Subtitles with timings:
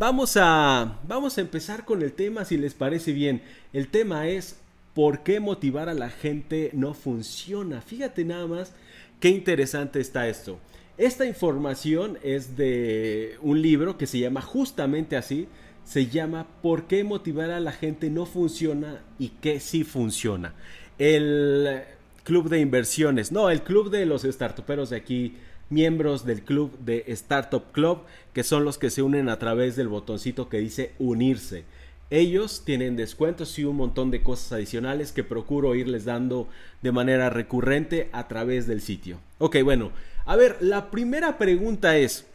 [0.00, 3.42] vamos a, vamos a empezar con el tema si les parece bien.
[3.74, 4.58] El tema es
[4.94, 7.82] ¿por qué motivar a la gente no funciona?
[7.82, 8.72] Fíjate nada más
[9.20, 10.58] qué interesante está esto.
[10.96, 15.48] Esta información es de un libro que se llama justamente así,
[15.84, 20.54] se llama ¿Por qué motivar a la gente no funciona y qué sí funciona?
[20.98, 21.82] El
[22.24, 25.36] club de inversiones, no, el club de los startuperos de aquí
[25.70, 28.00] miembros del club de Startup Club,
[28.34, 31.64] que son los que se unen a través del botoncito que dice unirse.
[32.10, 36.48] Ellos tienen descuentos y un montón de cosas adicionales que procuro irles dando
[36.82, 39.20] de manera recurrente a través del sitio.
[39.38, 39.92] Ok, bueno,
[40.26, 42.26] a ver, la primera pregunta es,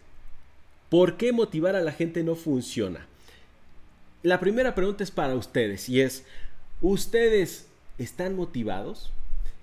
[0.90, 3.06] ¿por qué motivar a la gente no funciona?
[4.24, 6.24] La primera pregunta es para ustedes y es,
[6.82, 7.68] ¿ustedes
[7.98, 9.12] están motivados?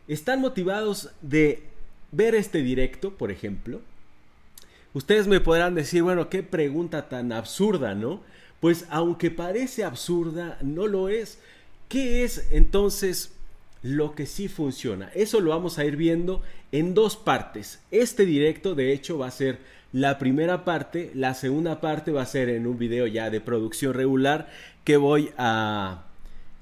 [0.08, 1.71] ¿Están motivados de
[2.12, 3.80] ver este directo, por ejemplo,
[4.94, 8.20] ustedes me podrán decir, bueno, qué pregunta tan absurda, ¿no?
[8.60, 11.40] Pues aunque parece absurda, no lo es.
[11.88, 13.32] ¿Qué es entonces
[13.82, 15.10] lo que sí funciona?
[15.14, 17.80] Eso lo vamos a ir viendo en dos partes.
[17.91, 19.58] Este directo, de hecho, va a ser
[19.92, 21.10] la primera parte.
[21.14, 24.48] La segunda parte va a ser en un video ya de producción regular
[24.84, 26.04] que voy a,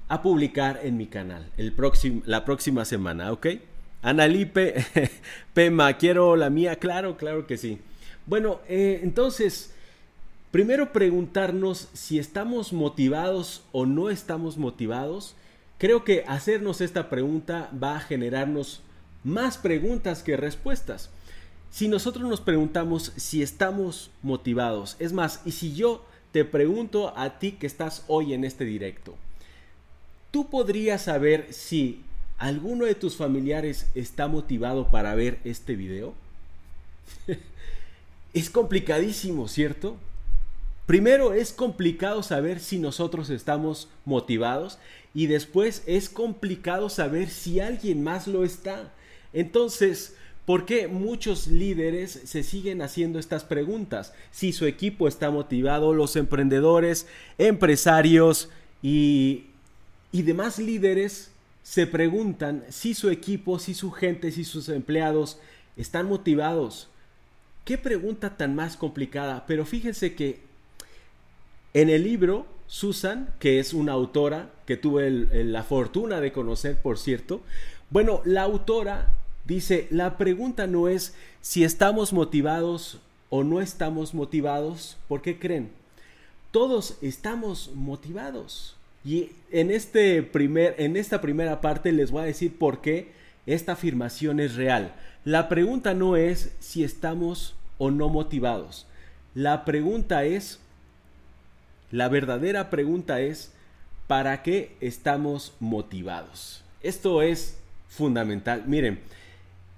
[0.07, 3.47] a publicar en mi canal el próximo, la próxima semana, ¿ok?
[4.01, 4.85] Analipe,
[5.53, 7.79] Pema, quiero la mía, claro, claro que sí.
[8.25, 9.73] Bueno, eh, entonces,
[10.51, 15.35] primero preguntarnos si estamos motivados o no estamos motivados.
[15.77, 18.81] Creo que hacernos esta pregunta va a generarnos
[19.23, 21.09] más preguntas que respuestas.
[21.69, 27.39] Si nosotros nos preguntamos si estamos motivados, es más, y si yo te pregunto a
[27.39, 29.15] ti que estás hoy en este directo,
[30.31, 32.03] tú podrías saber si
[32.41, 36.15] ¿Alguno de tus familiares está motivado para ver este video?
[38.33, 39.95] es complicadísimo, ¿cierto?
[40.87, 44.79] Primero es complicado saber si nosotros estamos motivados
[45.13, 48.91] y después es complicado saber si alguien más lo está.
[49.33, 50.15] Entonces,
[50.47, 54.15] ¿por qué muchos líderes se siguen haciendo estas preguntas?
[54.31, 57.05] Si su equipo está motivado, los emprendedores,
[57.37, 58.49] empresarios
[58.81, 59.45] y,
[60.11, 61.29] y demás líderes
[61.63, 65.39] se preguntan si su equipo, si su gente, si sus empleados
[65.77, 66.89] están motivados.
[67.65, 70.39] Qué pregunta tan más complicada, pero fíjense que
[71.73, 76.97] en el libro, Susan, que es una autora que tuve la fortuna de conocer, por
[76.97, 77.41] cierto,
[77.89, 79.09] bueno, la autora
[79.45, 85.71] dice, la pregunta no es si estamos motivados o no estamos motivados, ¿por qué creen?
[86.51, 88.75] Todos estamos motivados.
[89.03, 93.11] Y en, este primer, en esta primera parte les voy a decir por qué
[93.45, 94.93] esta afirmación es real.
[95.25, 98.87] La pregunta no es si estamos o no motivados.
[99.33, 100.59] La pregunta es,
[101.89, 103.53] la verdadera pregunta es,
[104.07, 106.63] ¿para qué estamos motivados?
[106.83, 107.57] Esto es
[107.87, 108.63] fundamental.
[108.67, 108.99] Miren,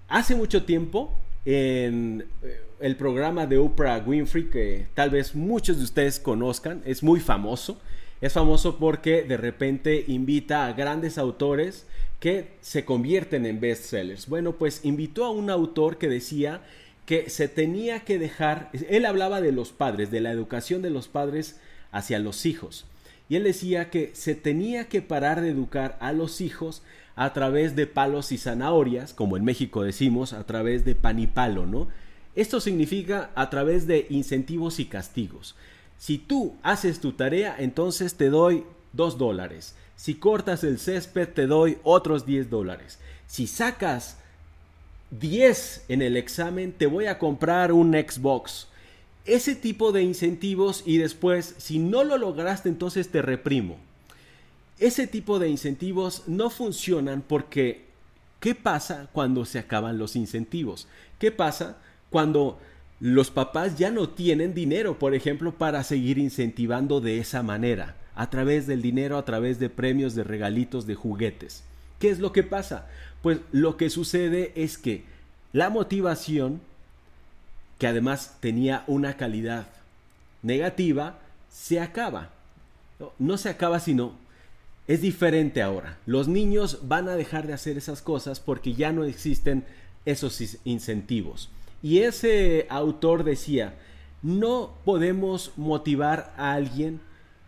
[0.08, 5.84] hace mucho tiempo en eh, el programa de Oprah Winfrey, que tal vez muchos de
[5.84, 7.80] ustedes conozcan, es muy famoso.
[8.24, 11.86] Es famoso porque de repente invita a grandes autores
[12.22, 14.30] que se convierten en bestsellers.
[14.30, 16.62] Bueno, pues invitó a un autor que decía
[17.06, 21.10] que se tenía que dejar, él hablaba de los padres, de la educación de los
[21.10, 21.60] padres
[21.92, 22.86] hacia los hijos.
[23.28, 26.82] Y él decía que se tenía que parar de educar a los hijos
[27.18, 31.28] a través de palos y zanahorias, como en México decimos, a través de pan y
[31.28, 31.90] palo, ¿no?
[32.36, 35.58] Esto significa a través de incentivos y castigos.
[35.98, 39.76] Si tú haces tu tarea, entonces te doy 2 dólares.
[39.96, 43.00] Si cortas el césped, te doy otros 10 dólares.
[43.28, 44.18] Si sacas
[45.12, 48.68] 10 en el examen, te voy a comprar un Xbox.
[49.26, 53.78] Ese tipo de incentivos y después, si no lo lograste, entonces te reprimo.
[54.80, 57.86] Ese tipo de incentivos no funcionan porque
[58.40, 60.88] ¿qué pasa cuando se acaban los incentivos?
[61.20, 61.78] ¿Qué pasa
[62.10, 62.60] cuando
[63.04, 68.30] los papás ya no tienen dinero, por ejemplo, para seguir incentivando de esa manera, a
[68.30, 71.64] través del dinero, a través de premios, de regalitos, de juguetes.
[72.00, 72.88] ¿Qué es lo que pasa?
[73.22, 75.04] Pues lo que sucede es que
[75.52, 76.62] la motivación,
[77.78, 79.68] que además tenía una calidad
[80.42, 81.20] negativa,
[81.52, 82.30] se acaba.
[83.20, 84.14] No, se acaba, sino
[84.88, 85.98] es diferente ahora.
[86.06, 89.66] Los niños van a dejar de hacer esas cosas porque ya no existen
[90.06, 91.50] esos incentivos.
[91.84, 93.76] Y ese autor decía,
[94.24, 97.02] no podemos motivar a alguien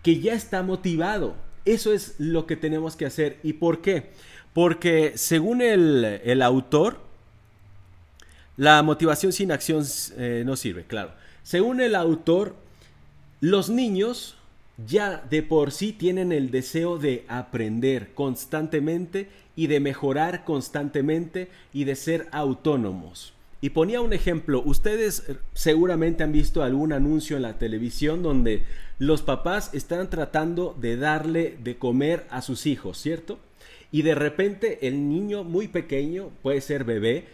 [0.04, 1.36] que ya está motivado.
[1.64, 3.40] Eso es lo que tenemos que hacer.
[3.42, 4.12] ¿Y por qué?
[4.54, 7.00] Porque según el, autor,
[8.58, 9.84] la motivación sin acción
[10.18, 11.14] eh, no sirve, claro.
[11.42, 12.56] Según el autor,
[13.42, 14.36] Los niños
[14.88, 21.84] ya de por sí tienen el deseo de aprender constantemente y de mejorar constantemente y
[21.84, 23.35] de ser autónomos.
[23.66, 25.24] Y ponía un ejemplo, ustedes
[25.56, 28.62] seguramente han visto algún anuncio en la televisión donde
[29.00, 33.40] los papás están tratando de darle de comer a sus hijos, ¿cierto?
[33.92, 37.26] Y de repente el niño muy pequeño, puede ser bebé,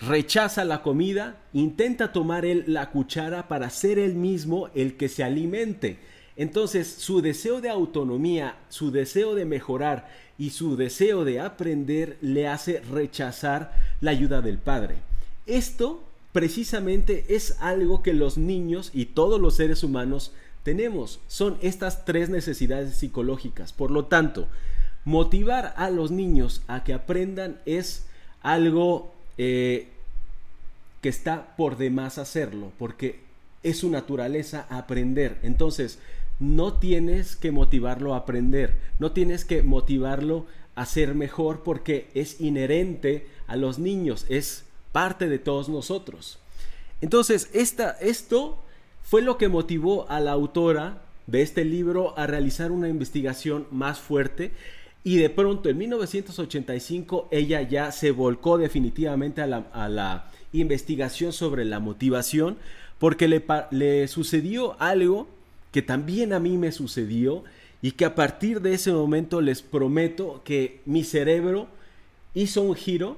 [0.00, 5.24] rechaza la comida, intenta tomar él la cuchara para ser él mismo el que se
[5.24, 5.96] alimente.
[6.36, 12.48] Entonces su deseo de autonomía, su deseo de mejorar y su deseo de aprender le
[12.48, 13.72] hace rechazar
[14.02, 14.96] la ayuda del padre.
[15.50, 16.00] Esto
[16.32, 20.32] precisamente es algo que los niños y todos los seres humanos
[20.62, 21.18] tenemos.
[21.26, 23.72] Son estas tres necesidades psicológicas.
[23.72, 24.46] Por lo tanto,
[25.04, 28.06] motivar a los niños a que aprendan es
[28.42, 29.88] algo eh,
[31.00, 33.18] que está por demás hacerlo, porque
[33.64, 35.38] es su naturaleza aprender.
[35.42, 35.98] Entonces,
[36.38, 42.40] no tienes que motivarlo a aprender, no tienes que motivarlo a ser mejor porque es
[42.40, 46.38] inherente a los niños, es parte de todos nosotros.
[47.00, 48.58] Entonces, esta, esto
[49.02, 54.00] fue lo que motivó a la autora de este libro a realizar una investigación más
[54.00, 54.52] fuerte
[55.02, 61.78] y de pronto en 1985 ella ya se volcó definitivamente a la, investigación sobre la
[61.78, 62.58] motivación
[62.98, 65.28] porque le, le sucedió algo
[65.70, 67.44] que también a mí me sucedió
[67.82, 71.68] y que a partir de ese momento les prometo que mi cerebro
[72.34, 73.16] hizo un giro,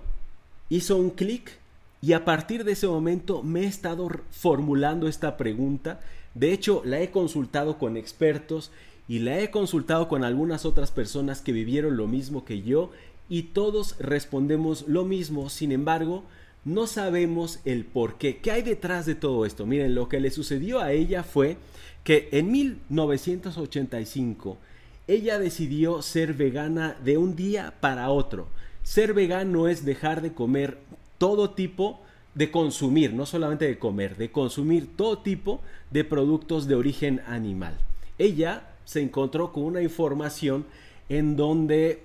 [0.68, 1.58] hizo un clic
[2.02, 6.00] y a partir de ese momento me he estado formulando esta pregunta.
[6.34, 8.72] De hecho, la he consultado con expertos
[9.06, 12.90] y la he consultado con algunas otras personas que vivieron lo mismo que yo
[13.28, 15.48] y todos respondemos lo mismo.
[15.48, 16.24] Sin embargo,
[16.64, 18.38] no sabemos el por qué.
[18.38, 19.64] ¿Qué hay detrás de todo esto?
[19.64, 21.56] Miren, lo que le sucedió a ella fue
[22.02, 24.58] que en 1985
[25.06, 28.48] ella decidió ser vegana de un día para otro.
[28.82, 30.78] Ser vegano es dejar de comer
[31.22, 32.00] todo tipo
[32.34, 35.60] de consumir, no solamente de comer, de consumir todo tipo
[35.92, 37.78] de productos de origen animal.
[38.18, 40.66] Ella se encontró con una información
[41.08, 42.02] en donde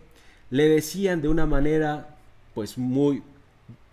[0.51, 2.15] le decían de una manera
[2.53, 3.23] pues muy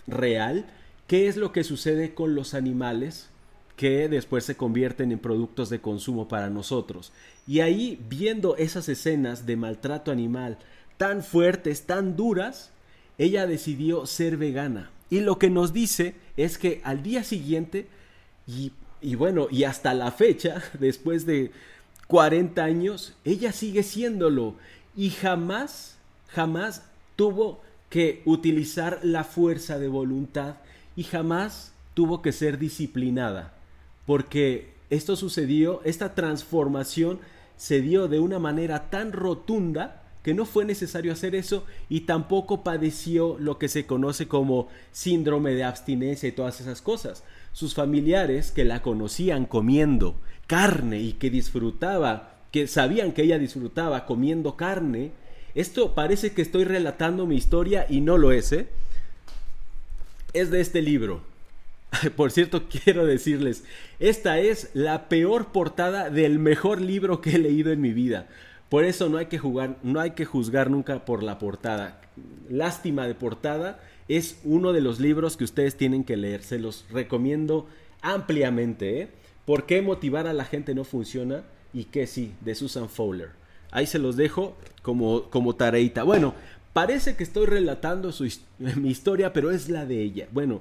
[0.06, 0.66] real
[1.06, 3.30] qué es lo que sucede con los animales
[3.78, 7.12] que después se convierten en productos de consumo para nosotros.
[7.46, 10.58] Y ahí, viendo esas escenas de maltrato animal
[10.98, 12.72] tan fuertes, tan duras,
[13.16, 14.90] ella decidió ser vegana.
[15.10, 17.86] Y lo que nos dice es que al día siguiente,
[18.46, 18.72] y,
[19.14, 21.50] bueno, y hasta la fecha, después de
[22.08, 24.56] 40 años, ella sigue siéndolo.
[24.96, 25.98] Y jamás,
[26.28, 26.84] jamás
[27.16, 27.60] tuvo
[27.90, 30.56] que utilizar la fuerza de voluntad
[30.96, 33.54] y jamás tuvo que ser disciplinada
[34.06, 37.20] porque esto sucedió, esta transformación
[37.56, 42.64] se dio de una manera tan rotunda que no fue necesario hacer eso y tampoco
[42.64, 47.22] padeció lo que se conoce como síndrome de abstinencia y todas esas cosas.
[47.52, 50.16] Sus familiares que la conocían comiendo
[50.48, 55.12] carne y que disfrutaba, que sabían que ella disfrutaba comiendo carne,
[55.54, 58.66] esto parece que estoy relatando mi historia y no lo es, ¿eh?
[60.32, 61.22] Es de este libro,
[62.16, 63.64] Por cierto, quiero decirles,
[63.98, 68.26] esta es la peor portada del mejor libro que he leído en mi vida.
[68.68, 72.00] Por eso no hay que jugar, no hay que juzgar nunca por la portada.
[72.48, 76.42] Lástima de portada es uno de los libros que ustedes tienen que leer.
[76.42, 77.66] Se los recomiendo
[78.02, 79.00] ampliamente.
[79.00, 79.08] ¿eh?
[79.44, 81.42] ¿Por qué motivar a la gente no funciona?
[81.72, 83.30] Y que sí, de Susan Fowler.
[83.70, 86.04] Ahí se los dejo como, como tareita.
[86.04, 86.34] Bueno,
[86.72, 88.24] parece que estoy relatando su,
[88.58, 90.28] mi historia, pero es la de ella.
[90.32, 90.60] Bueno,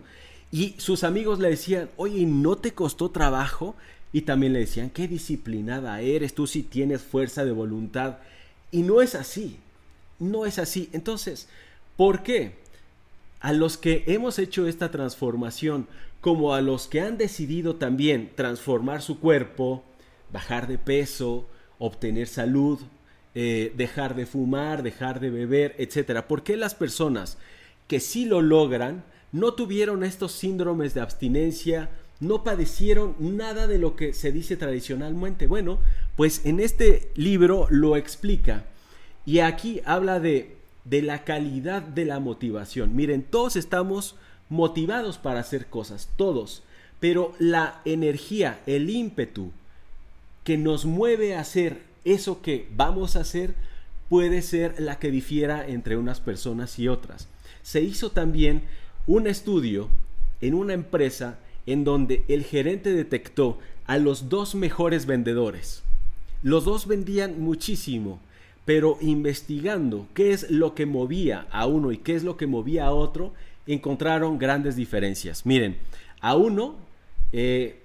[0.51, 3.75] y sus amigos le decían, oye, ¿no te costó trabajo?
[4.13, 8.19] Y también le decían, qué disciplinada eres, tú sí tienes fuerza de voluntad.
[8.71, 9.57] Y no es así,
[10.19, 10.89] no es así.
[10.93, 11.49] Entonces,
[11.97, 12.53] ¿por qué?
[13.39, 15.87] A los que hemos hecho esta transformación,
[16.21, 19.83] como a los que han decidido también transformar su cuerpo,
[20.31, 21.47] bajar de peso,
[21.79, 22.79] obtener salud,
[23.35, 26.21] eh, dejar de fumar, dejar de beber, etc.
[26.21, 27.37] ¿Por qué las personas
[27.87, 31.89] que sí lo logran no tuvieron estos síndromes de abstinencia,
[32.23, 35.47] no padecieron nada de lo que se dice tradicionalmente.
[35.47, 35.79] Bueno,
[36.15, 38.65] pues en este libro lo explica
[39.25, 42.95] y aquí habla de, de la calidad de la motivación.
[42.95, 44.15] Miren, todos estamos
[44.49, 46.63] motivados para hacer cosas, todos,
[46.99, 49.51] pero la energía, el ímpetu
[50.43, 53.55] que nos mueve a hacer eso que vamos a hacer
[54.09, 57.27] puede ser la que difiera entre unas personas y otras.
[57.61, 58.63] Se hizo también
[59.07, 59.89] un estudio
[60.41, 65.83] en una empresa en donde el gerente detectó a los dos mejores vendedores.
[66.41, 68.19] Los dos vendían muchísimo,
[68.65, 72.85] pero investigando qué es lo que movía a uno y qué es lo que movía
[72.85, 73.33] a otro,
[73.67, 75.45] encontraron grandes diferencias.
[75.45, 75.77] Miren,
[76.21, 76.75] a uno
[77.31, 77.79] eh,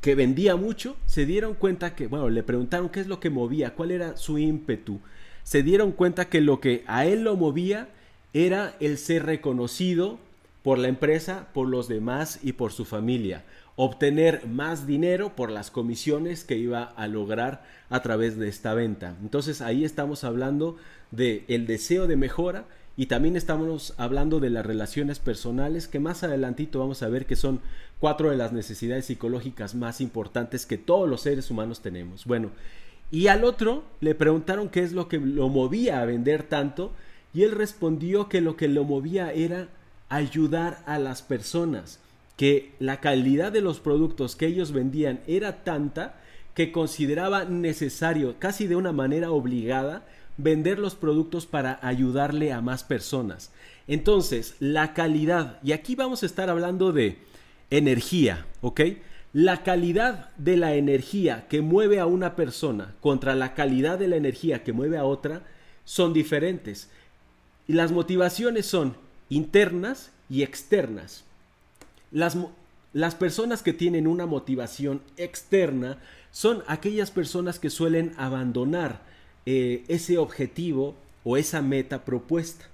[0.00, 3.74] que vendía mucho, se dieron cuenta que, bueno, le preguntaron qué es lo que movía,
[3.74, 5.00] cuál era su ímpetu.
[5.42, 7.88] Se dieron cuenta que lo que a él lo movía
[8.34, 10.18] era el ser reconocido
[10.64, 13.44] por la empresa, por los demás y por su familia.
[13.76, 19.14] Obtener más dinero por las comisiones que iba a lograr a través de esta venta.
[19.20, 20.78] Entonces ahí estamos hablando
[21.10, 22.64] de el deseo de mejora
[22.96, 27.36] y también estamos hablando de las relaciones personales, que más adelantito vamos a ver que
[27.36, 27.60] son
[28.00, 32.24] cuatro de las necesidades psicológicas más importantes que todos los seres humanos tenemos.
[32.24, 32.52] Bueno,
[33.10, 36.92] y al otro le preguntaron qué es lo que lo movía a vender tanto,
[37.34, 39.68] y él respondió que lo que lo movía era
[40.08, 42.00] ayudar a las personas,
[42.36, 46.16] que la calidad de los productos que ellos vendían era tanta
[46.54, 50.06] que consideraba necesario, casi de una manera obligada,
[50.36, 53.52] vender los productos para ayudarle a más personas.
[53.86, 57.18] Entonces, la calidad, y aquí vamos a estar hablando de
[57.70, 58.80] energía, ¿ok?
[59.32, 64.16] La calidad de la energía que mueve a una persona contra la calidad de la
[64.16, 65.42] energía que mueve a otra
[65.84, 66.88] son diferentes.
[67.66, 68.96] Y las motivaciones son
[69.28, 71.24] internas y externas.
[72.10, 72.36] Las,
[72.92, 75.98] las personas que tienen una motivación externa
[76.30, 79.00] son aquellas personas que suelen abandonar
[79.46, 82.66] eh, ese objetivo o esa meta propuesta.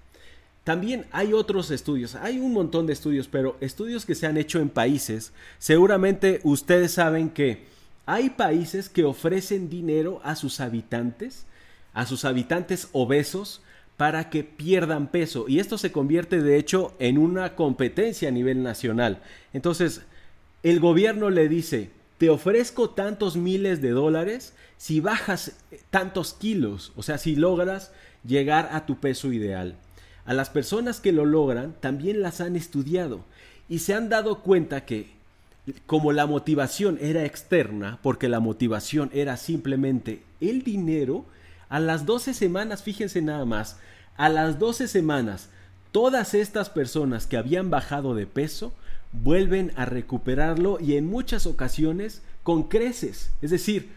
[0.64, 4.60] También hay otros estudios, hay un montón de estudios, pero estudios que se han hecho
[4.60, 7.64] en países, seguramente ustedes saben que
[8.06, 11.46] hay países que ofrecen dinero a sus habitantes,
[11.94, 13.62] a sus habitantes obesos,
[14.00, 15.44] para que pierdan peso.
[15.46, 19.20] Y esto se convierte de hecho en una competencia a nivel nacional.
[19.52, 20.00] Entonces,
[20.62, 25.58] el gobierno le dice, te ofrezco tantos miles de dólares si bajas
[25.90, 27.92] tantos kilos, o sea, si logras
[28.24, 29.76] llegar a tu peso ideal.
[30.24, 33.26] A las personas que lo logran también las han estudiado
[33.68, 35.10] y se han dado cuenta que
[35.84, 41.26] como la motivación era externa, porque la motivación era simplemente el dinero,
[41.70, 43.78] a las 12 semanas, fíjense nada más,
[44.16, 45.48] a las 12 semanas,
[45.92, 48.72] todas estas personas que habían bajado de peso
[49.12, 53.30] vuelven a recuperarlo y en muchas ocasiones con creces.
[53.40, 53.90] Es decir,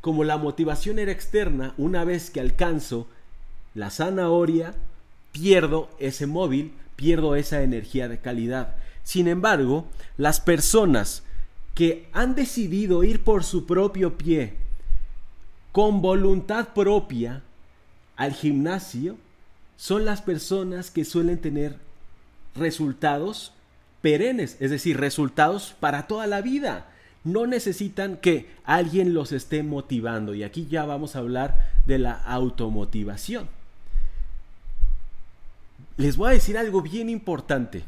[0.00, 3.06] como la motivación era externa, una vez que alcanzo
[3.74, 4.74] la zanahoria,
[5.32, 8.74] pierdo ese móvil, pierdo esa energía de calidad.
[9.02, 11.22] Sin embargo, las personas
[11.74, 14.63] que han decidido ir por su propio pie,
[15.74, 17.42] con voluntad propia,
[18.14, 19.16] al gimnasio,
[19.76, 21.74] son las personas que suelen tener
[22.54, 23.52] resultados
[24.00, 26.86] perennes, es decir, resultados para toda la vida
[27.24, 30.32] no necesitan que alguien los esté motivando.
[30.32, 33.48] Y aquí ya vamos a hablar de la automotivación.
[35.96, 37.82] Les voy a decir algo bien importante.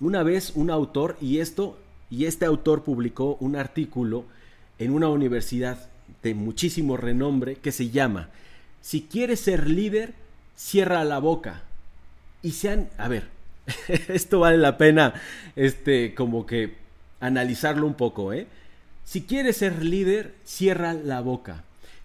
[0.00, 1.78] Una vez un autor, y esto,
[2.10, 4.24] y este autor publicó un artículo
[4.80, 5.90] en una universidad
[6.24, 8.30] de muchísimo renombre que se llama
[8.80, 10.14] Si quieres ser líder,
[10.56, 11.62] cierra la boca.
[12.42, 13.28] Y sean, a ver,
[14.08, 15.14] esto vale la pena,
[15.54, 16.74] este, como que
[17.20, 18.46] analizarlo un poco, ¿eh?
[19.04, 21.62] Si quieres ser líder, cierra la boca.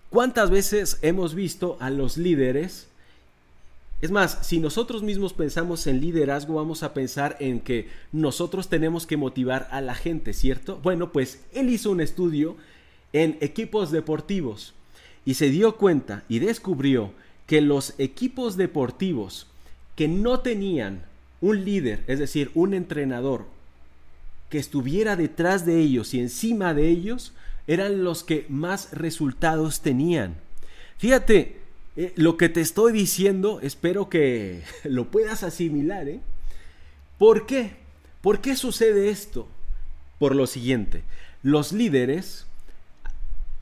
[0.09, 2.87] ¿Cuántas veces hemos visto a los líderes?
[4.01, 9.05] Es más, si nosotros mismos pensamos en liderazgo, vamos a pensar en que nosotros tenemos
[9.05, 10.79] que motivar a la gente, ¿cierto?
[10.83, 12.57] Bueno, pues él hizo un estudio
[13.13, 14.73] en equipos deportivos
[15.25, 17.11] y se dio cuenta y descubrió
[17.47, 19.47] que los equipos deportivos
[19.95, 21.03] que no tenían
[21.41, 23.45] un líder, es decir, un entrenador,
[24.49, 27.33] que estuviera detrás de ellos y encima de ellos
[27.67, 30.35] eran los que más resultados tenían.
[30.97, 31.57] Fíjate,
[31.95, 36.07] eh, lo que te estoy diciendo, espero que lo puedas asimilar.
[36.07, 36.19] ¿eh?
[37.17, 37.73] ¿Por qué?
[38.21, 39.47] ¿Por qué sucede esto?
[40.17, 41.03] Por lo siguiente,
[41.43, 42.45] los líderes,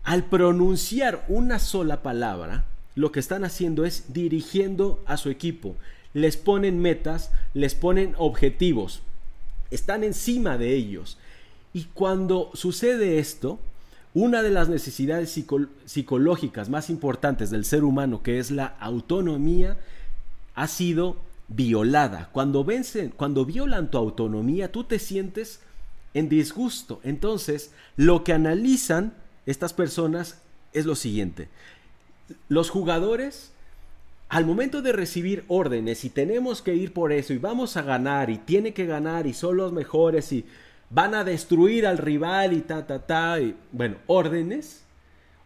[0.08, 2.64] al pronunciar una sola palabra,
[2.96, 5.76] lo que están haciendo es dirigiendo a su equipo.
[6.16, 9.04] Les ponen metas, les ponen objetivos
[9.72, 11.18] están encima de ellos.
[11.74, 13.60] Y cuando sucede esto,
[14.14, 15.38] una de las necesidades
[15.86, 19.78] psicológicas más importantes del ser humano, que es la autonomía,
[20.56, 21.18] ha sido
[21.50, 22.30] violada.
[22.32, 25.60] Cuando vencen, cuando violan tu autonomía, tú te sientes
[26.14, 27.00] en disgusto.
[27.04, 29.14] Entonces, lo que analizan
[29.48, 30.40] estas personas
[30.74, 31.50] es lo siguiente.
[32.48, 33.52] Los jugadores
[34.30, 38.30] al momento de recibir órdenes y tenemos que ir por eso y vamos a ganar
[38.30, 40.46] y tiene que ganar y son los mejores y
[40.90, 44.84] van a destruir al rival y ta, ta, ta, y, bueno, órdenes,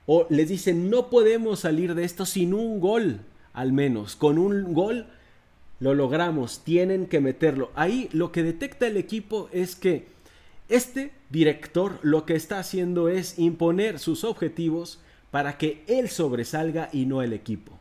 [0.06, 3.22] o les dicen, no podemos salir de esto sin un gol,
[3.54, 5.08] al menos, con un gol
[5.80, 7.72] lo logramos, tienen que meterlo.
[7.76, 10.08] Ahí lo que detecta el equipo es que
[10.72, 15.00] este director lo que está haciendo es imponer sus objetivos
[15.30, 17.78] para que él sobresalga y no el equipo.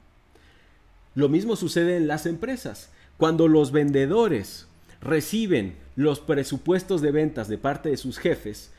[1.14, 2.90] Lo mismo sucede en las empresas.
[3.16, 4.66] Cuando los vendedores
[5.00, 8.70] reciben los presupuestos de ventas de parte de sus jefes,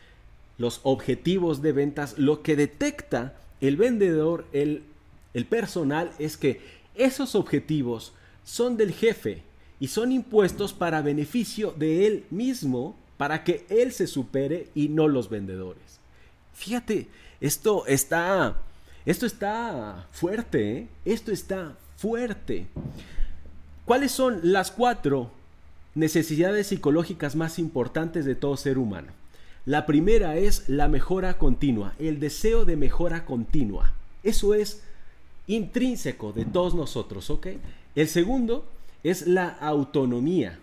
[0.58, 4.84] los objetivos de ventas, lo que detecta el vendedor, el,
[5.50, 6.62] personal, es que
[6.96, 8.14] esos objetivos
[8.44, 9.44] son del jefe
[9.80, 15.08] y son impuestos para beneficio de él mismo, para que él se supere y no
[15.08, 16.00] los vendedores.
[16.56, 17.08] Fíjate,
[17.40, 18.56] esto está,
[19.06, 20.88] esto está fuerte, ¿eh?
[21.06, 22.66] esto está fuerte.
[23.86, 25.30] ¿Cuáles son las cuatro
[25.94, 29.10] necesidades psicológicas más importantes de todo ser humano?
[29.68, 33.94] La primera es la mejora continua, el deseo de mejora continua.
[34.24, 34.82] Eso es
[35.46, 37.50] intrínseco de todos nosotros, ¿ok?
[37.94, 38.66] El segundo
[39.04, 40.58] es la autonomía.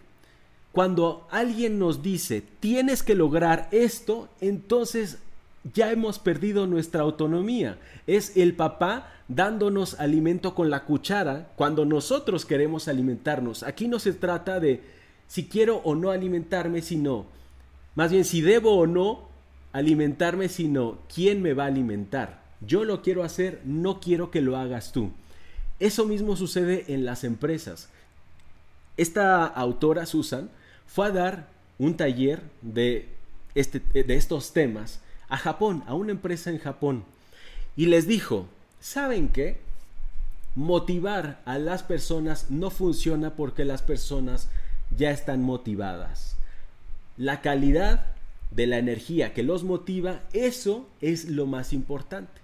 [0.72, 5.18] Cuando alguien nos dice, tienes que lograr esto, entonces
[5.74, 7.78] ya hemos perdido nuestra autonomía.
[8.06, 13.62] Es el papá dándonos alimento con la cuchara cuando nosotros queremos alimentarnos.
[13.62, 14.82] Aquí no se trata de
[15.26, 17.26] si quiero o no alimentarme, sino
[17.94, 19.28] más bien si debo o no
[19.72, 22.42] alimentarme, sino quién me va a alimentar.
[22.60, 25.10] Yo lo quiero hacer, no quiero que lo hagas tú.
[25.80, 27.88] Eso mismo sucede en las empresas.
[28.96, 30.50] Esta autora, Susan,
[30.88, 33.08] fue a dar un taller de,
[33.54, 37.04] este, de estos temas a Japón, a una empresa en Japón.
[37.76, 38.46] Y les dijo,
[38.80, 39.58] ¿saben qué?
[40.56, 44.48] Motivar a las personas no funciona porque las personas
[44.96, 46.36] ya están motivadas.
[47.16, 48.06] La calidad
[48.50, 52.40] de la energía que los motiva, eso es lo más importante.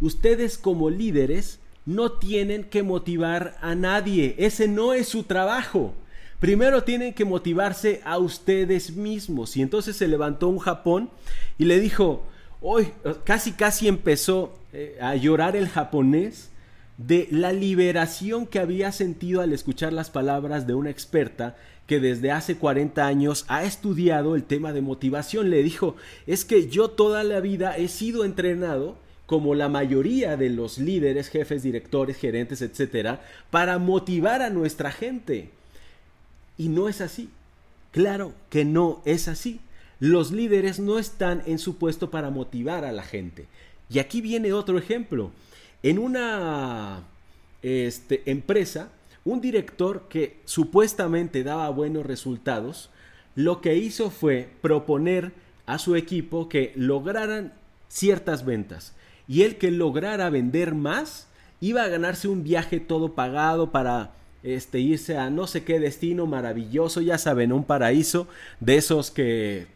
[0.00, 4.34] Ustedes como líderes no tienen que motivar a nadie.
[4.38, 5.94] Ese no es su trabajo.
[6.42, 9.56] Primero tienen que motivarse a ustedes mismos.
[9.56, 11.08] Y entonces se levantó un Japón
[11.56, 12.24] y le dijo,
[12.60, 12.88] hoy
[13.22, 16.50] casi casi empezó eh, a llorar el japonés
[16.98, 21.54] de la liberación que había sentido al escuchar las palabras de una experta
[21.86, 25.48] que desde hace 40 años ha estudiado el tema de motivación.
[25.48, 25.94] Le dijo,
[26.26, 31.28] es que yo toda la vida he sido entrenado como la mayoría de los líderes,
[31.28, 35.50] jefes, directores, gerentes, etcétera, para motivar a nuestra gente.
[36.58, 37.30] Y no es así.
[37.90, 39.60] Claro que no es así.
[40.00, 43.46] Los líderes no están en su puesto para motivar a la gente.
[43.88, 45.30] Y aquí viene otro ejemplo.
[45.82, 47.04] En una
[47.62, 48.88] este, empresa,
[49.24, 52.90] un director que supuestamente daba buenos resultados,
[53.34, 55.32] lo que hizo fue proponer
[55.66, 57.52] a su equipo que lograran
[57.88, 58.94] ciertas ventas
[59.28, 61.28] y el que lograra vender más
[61.60, 66.26] iba a ganarse un viaje todo pagado para este, irse a no sé qué destino
[66.26, 68.26] maravilloso, ya saben, un paraíso
[68.60, 69.66] de esos que,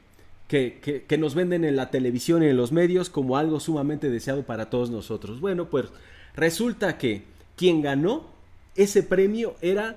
[0.49, 4.43] que, que, nos venden en la televisión y en los medios como algo sumamente deseado
[4.43, 5.41] para todos nosotros.
[5.41, 5.87] Bueno, pues
[6.35, 7.23] resulta que
[7.57, 8.27] quien ganó
[8.75, 9.97] ese premio era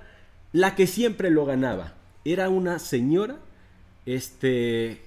[0.54, 1.94] la que siempre lo ganaba.
[2.26, 3.38] Era una señora
[4.06, 5.02] este,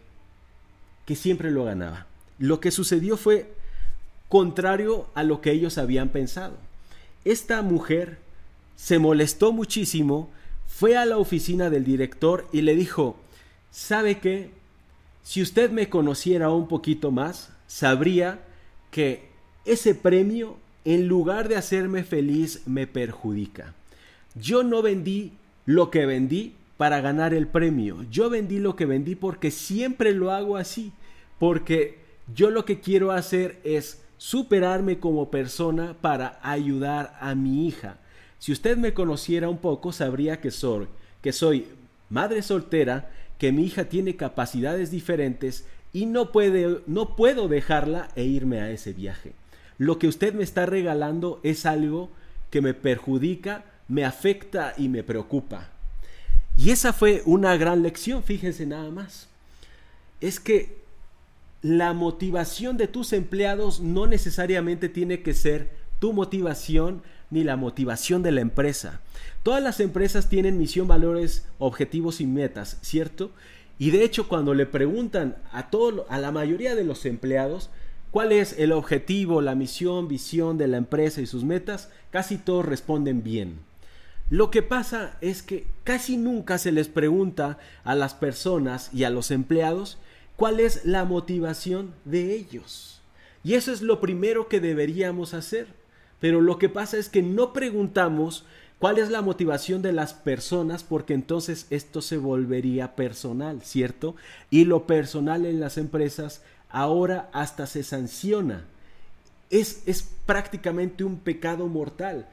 [1.07, 2.07] que siempre lo ganaba.
[2.39, 3.53] Lo que sucedió fue
[4.29, 6.55] contrario a lo que ellos habían pensado.
[7.25, 8.19] Esta mujer
[8.77, 10.31] se molestó muchísimo,
[10.67, 13.17] fue a la oficina del director y le dijo,
[13.71, 14.51] ¿sabe qué?
[15.23, 18.41] Si usted me conociera un poquito más, sabría
[18.91, 19.29] que
[19.65, 23.75] ese premio, en lugar de hacerme feliz, me perjudica.
[24.35, 25.33] Yo no vendí
[25.65, 28.05] lo que vendí para ganar el premio.
[28.11, 30.93] Yo vendí lo que vendí porque siempre lo hago así.
[31.39, 31.99] Porque
[32.35, 37.99] yo lo que quiero hacer es superarme como persona para ayudar a mi hija.
[38.43, 40.89] Si usted me conociera un poco, sabría que soy,
[41.21, 41.69] que soy
[42.11, 48.25] madre soltera, que mi hija tiene capacidades diferentes y no, puede, no puedo dejarla e
[48.25, 49.31] irme a ese viaje.
[49.79, 52.11] Lo que usted me está regalando es algo
[52.51, 55.69] que me perjudica, me afecta y me preocupa.
[56.57, 59.29] Y esa fue una gran lección, fíjense nada más.
[60.21, 60.83] Es que
[61.63, 68.23] la motivación de tus empleados no necesariamente tiene que ser tu motivación ni la motivación
[68.23, 69.01] de la empresa.
[69.43, 73.33] Todas las empresas tienen misión, valores, objetivos y metas, ¿cierto?
[73.79, 77.71] Y de hecho, cuando le preguntan a todo, a la mayoría de los empleados
[78.11, 82.67] cuál es el objetivo, la misión, visión de la empresa y sus metas, casi todos
[82.67, 83.59] responden bien.
[84.29, 89.11] Lo que pasa es que casi nunca se les pregunta a las personas y a
[89.11, 89.99] los empleados
[90.37, 93.01] cuál es la motivación de ellos.
[93.43, 95.82] Y eso es lo primero que deberíamos hacer.
[96.23, 98.45] Pero lo que pasa es que no preguntamos
[98.79, 104.15] cuál es la motivación de las personas porque entonces esto se volvería personal, ¿cierto?
[104.49, 108.63] Y lo personal en las empresas ahora hasta se sanciona.
[109.51, 112.29] Es, es prácticamente un pecado mortal.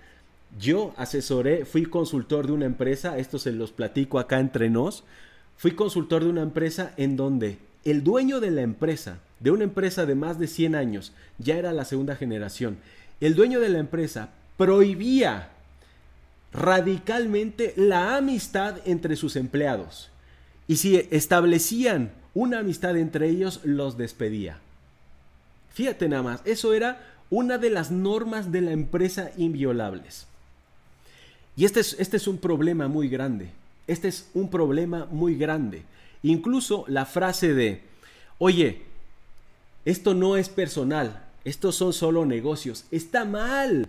[0.60, 5.04] Yo asesoré, fui consultor de una empresa, esto se los platico acá entre nos,
[5.58, 10.06] fui consultor de una empresa en donde el dueño de la empresa, de una empresa
[10.06, 12.78] de más de 100 años, ya era la segunda generación,
[13.21, 15.49] el dueño de la empresa prohibía
[16.51, 20.10] radicalmente la amistad entre sus empleados.
[20.67, 24.60] Y si establecían una amistad entre ellos, los despedía.
[25.73, 30.27] Fíjate nada más, eso era una de las normas de la empresa inviolables.
[31.55, 33.49] Y este es, este es un problema muy grande.
[33.88, 35.84] Este es un problema muy grande.
[36.23, 37.82] Incluso la frase de,
[38.38, 38.84] oye,
[39.86, 43.88] esto no es personal, estos son solo negocios, está mal.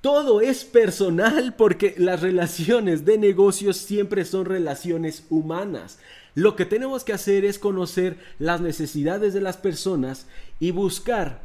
[0.00, 5.98] Todo es personal porque las relaciones de negocios siempre son relaciones humanas.
[6.34, 10.26] Lo que tenemos que hacer es conocer las necesidades de las personas
[10.58, 11.40] y buscar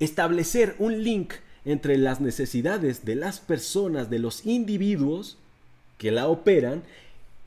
[0.00, 1.34] establecer un link
[1.64, 5.36] entre las necesidades de las personas, de los individuos
[5.98, 6.82] que la operan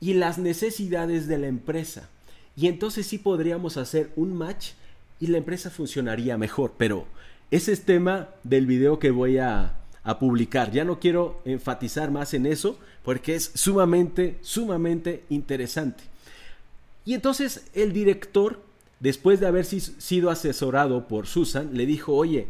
[0.00, 2.08] y las necesidades de la empresa.
[2.56, 4.70] Y entonces sí podríamos hacer un match
[5.20, 6.74] y la empresa funcionaría mejor.
[6.76, 7.06] Pero
[7.50, 10.70] ese es tema del video que voy a, a publicar.
[10.70, 16.04] Ya no quiero enfatizar más en eso porque es sumamente, sumamente interesante.
[17.04, 18.60] Y entonces el director,
[19.00, 22.48] después de haber sido asesorado por Susan, le dijo, oye,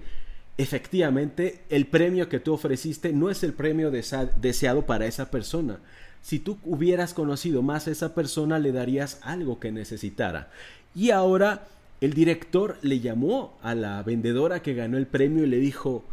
[0.58, 5.80] efectivamente el premio que tú ofreciste no es el premio deseado para esa persona.
[6.22, 10.50] Si tú hubieras conocido más a esa persona, le darías algo que necesitara.
[10.94, 11.68] Y ahora
[12.00, 16.04] el director le llamó a la vendedora que ganó el premio y le dijo,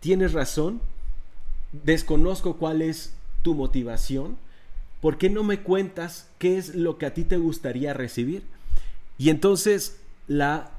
[0.00, 0.80] tienes razón,
[1.84, 4.36] desconozco cuál es tu motivación,
[5.00, 8.42] ¿por qué no me cuentas qué es lo que a ti te gustaría recibir?
[9.18, 10.70] Y entonces la,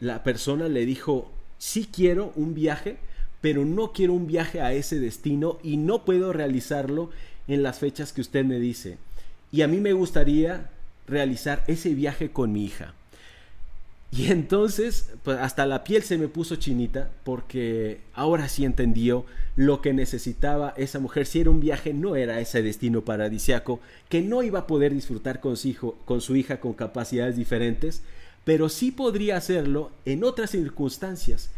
[0.00, 2.98] la persona le dijo, sí quiero un viaje,
[3.40, 7.10] pero no quiero un viaje a ese destino y no puedo realizarlo
[7.46, 8.98] en las fechas que usted me dice.
[9.52, 10.70] Y a mí me gustaría
[11.06, 12.94] realizar ese viaje con mi hija.
[14.10, 19.82] Y entonces, pues hasta la piel se me puso chinita porque ahora sí entendió lo
[19.82, 21.26] que necesitaba esa mujer.
[21.26, 25.40] Si era un viaje, no era ese destino paradisiaco, que no iba a poder disfrutar
[25.40, 25.56] con
[26.04, 28.02] con su hija con capacidades diferentes,
[28.44, 31.50] pero sí podría hacerlo en otras circunstancias.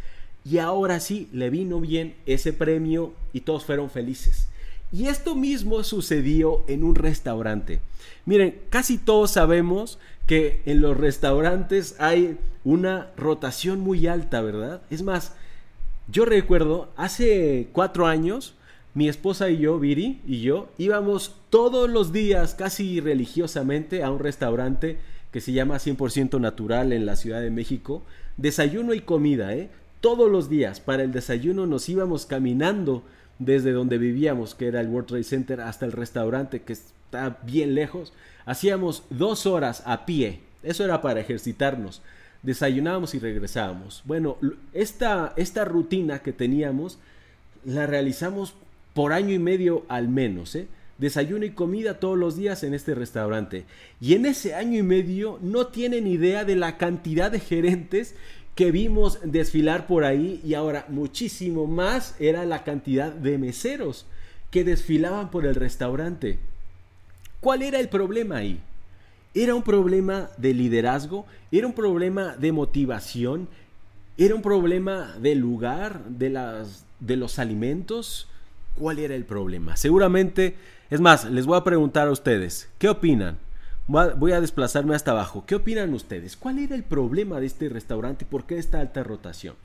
[0.43, 4.48] Y ahora sí le vino bien ese premio y todos fueron felices.
[4.91, 7.79] Y esto mismo sucedió en un restaurante.
[8.25, 14.81] Miren, casi todos sabemos que en los restaurantes hay una rotación muy alta, ¿verdad?
[14.89, 15.33] Es más,
[16.11, 18.55] yo recuerdo, hace cuatro años,
[18.93, 24.19] mi esposa y yo, Viri y yo, íbamos todos los días, casi religiosamente, a un
[24.19, 24.97] restaurante
[25.31, 28.01] que se llama 100% natural en la Ciudad de México.
[28.37, 29.69] Desayuno y comida, ¿eh?
[30.01, 33.03] Todos los días para el desayuno nos íbamos caminando
[33.39, 37.73] desde donde vivíamos, que era el World Trade Center, hasta el restaurante que está bien
[37.73, 38.13] lejos.
[38.45, 40.41] Hacíamos dos horas a pie.
[40.61, 42.01] Eso era para ejercitarnos.
[42.43, 44.03] Desayunábamos y regresábamos.
[44.05, 44.37] Bueno,
[44.73, 46.99] esta, esta rutina que teníamos
[47.65, 48.55] la realizamos
[48.93, 50.67] por año y medio al menos, ¿eh?
[50.99, 53.65] desayuno y comida todos los días en este restaurante.
[53.99, 58.15] Y en ese año y medio no tienen idea de la cantidad de gerentes
[58.55, 64.05] que vimos desfilar por ahí y ahora muchísimo más era la cantidad de meseros
[64.51, 66.39] que desfilaban por el restaurante.
[67.39, 68.59] ¿Cuál era el problema ahí?
[69.33, 73.47] Era un problema de liderazgo, era un problema de motivación,
[74.17, 78.27] era un problema del lugar, de, las, de los alimentos.
[78.77, 79.77] ¿Cuál era el problema?
[79.77, 80.55] Seguramente
[80.89, 83.37] es más, les voy a preguntar a ustedes, ¿qué opinan?
[83.89, 85.45] Voy a desplazarme hasta abajo.
[85.47, 86.37] ¿Qué opinan ustedes?
[86.37, 89.55] ¿Cuál era el problema de este restaurante y por qué esta alta rotación?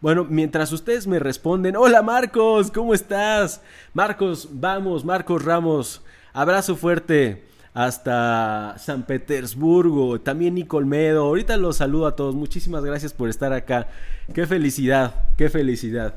[0.00, 3.60] Bueno, mientras ustedes me responden, hola Marcos, ¿cómo estás?
[3.94, 6.02] Marcos, vamos, Marcos Ramos,
[6.32, 13.28] abrazo fuerte hasta San Petersburgo, también Nicolmedo, ahorita los saludo a todos, muchísimas gracias por
[13.28, 13.86] estar acá,
[14.34, 16.14] qué felicidad, qué felicidad.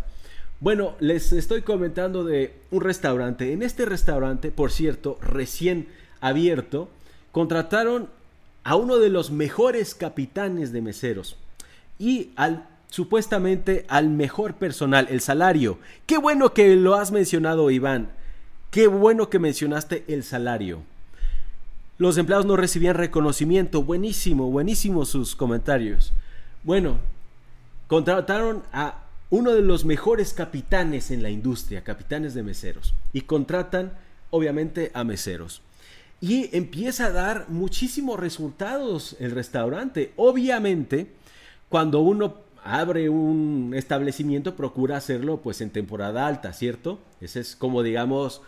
[0.60, 3.54] Bueno, les estoy comentando de un restaurante.
[3.54, 5.88] En este restaurante, por cierto, recién
[6.20, 6.90] abierto,
[7.34, 8.08] contrataron
[8.64, 11.36] a uno de los mejores capitanes de meseros
[12.00, 15.80] y al supuestamente al mejor personal, el salario.
[16.06, 18.12] Qué bueno que lo has mencionado, Iván.
[18.70, 20.84] qué bueno que mencionaste el salario.
[21.98, 23.82] Los empleados no recibían reconocimiento.
[23.82, 26.14] Buenísimo, buenísimo sus comentarios.
[26.64, 27.00] Bueno,
[27.88, 33.94] contrataron a uno de los mejores capitanes en la industria, capitanes de meseros, y contratan
[34.30, 35.64] obviamente a meseros.
[36.22, 40.14] Y empieza a dar muchísimos resultados el restaurante.
[40.16, 41.08] Obviamente,
[41.70, 47.00] cuando uno abre un establecimiento, procura hacerlo pues en temporada alta, ¿cierto?
[47.20, 48.42] Ese es como digamos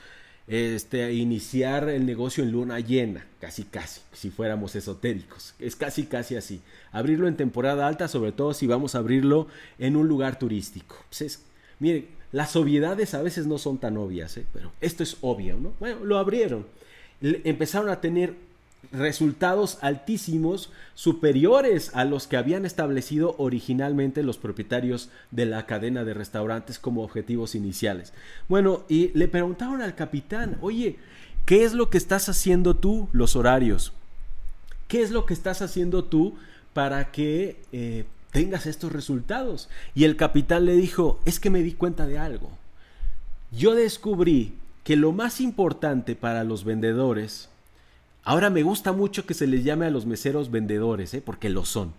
[0.47, 6.35] este, iniciar el negocio en luna llena, casi casi, si fuéramos esotéricos, es casi casi
[6.35, 6.61] así.
[6.91, 9.47] Abrirlo en temporada alta, sobre todo si vamos a abrirlo
[9.79, 10.95] en un lugar turístico.
[11.09, 11.43] Pues
[11.79, 14.45] miren, las obviedades a veces no son tan obvias, ¿eh?
[14.53, 15.73] pero esto es obvio, ¿no?
[15.79, 16.65] Bueno, lo abrieron.
[17.43, 18.35] Empezaron a tener
[18.91, 26.13] resultados altísimos superiores a los que habían establecido originalmente los propietarios de la cadena de
[26.13, 28.13] restaurantes como objetivos iniciales.
[28.47, 30.97] Bueno, y le preguntaron al capitán, oye,
[31.45, 33.93] ¿qué es lo que estás haciendo tú los horarios?
[34.87, 36.35] ¿Qué es lo que estás haciendo tú
[36.73, 39.69] para que eh, tengas estos resultados?
[39.95, 42.51] Y el capitán le dijo, es que me di cuenta de algo.
[43.51, 44.53] Yo descubrí
[44.85, 47.49] que lo más importante para los vendedores
[48.25, 51.21] Ahora me gusta mucho que se les llame a los meseros vendedores, ¿eh?
[51.23, 51.93] porque lo son.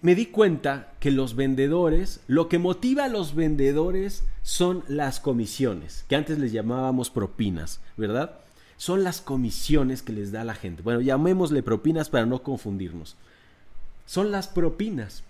[0.00, 6.06] Me di cuenta que los vendedores, lo que motiva a los vendedores son las comisiones,
[6.08, 8.38] que antes les llamábamos propinas, ¿verdad?
[8.78, 10.82] Son las comisiones que les da la gente.
[10.82, 13.16] Bueno, llamémosle propinas para no confundirnos.
[14.06, 15.24] Son las propinas.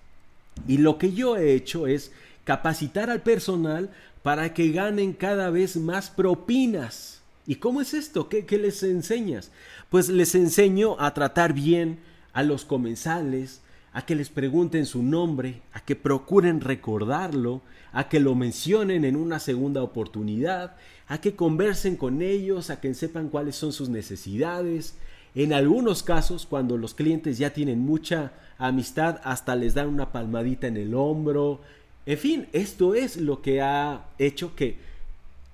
[0.68, 2.12] Y lo que yo he hecho es
[2.44, 3.90] capacitar al personal
[4.28, 7.22] para que ganen cada vez más propinas.
[7.46, 8.28] ¿Y cómo es esto?
[8.28, 9.50] ¿Qué, les enseñas?
[9.88, 12.00] Pues les enseño a tratar bien
[12.34, 13.62] a los comensales,
[13.94, 19.16] a que les pregunten su nombre, a que procuren recordarlo, a que lo mencionen en
[19.16, 24.98] una segunda oportunidad, a que conversen con ellos, a que sepan cuáles son sus necesidades.
[25.34, 30.66] En algunos casos, cuando los clientes ya tienen mucha amistad, hasta les dan una palmadita
[30.66, 31.62] en el hombro.
[32.08, 34.78] En fin, esto es lo que ha hecho que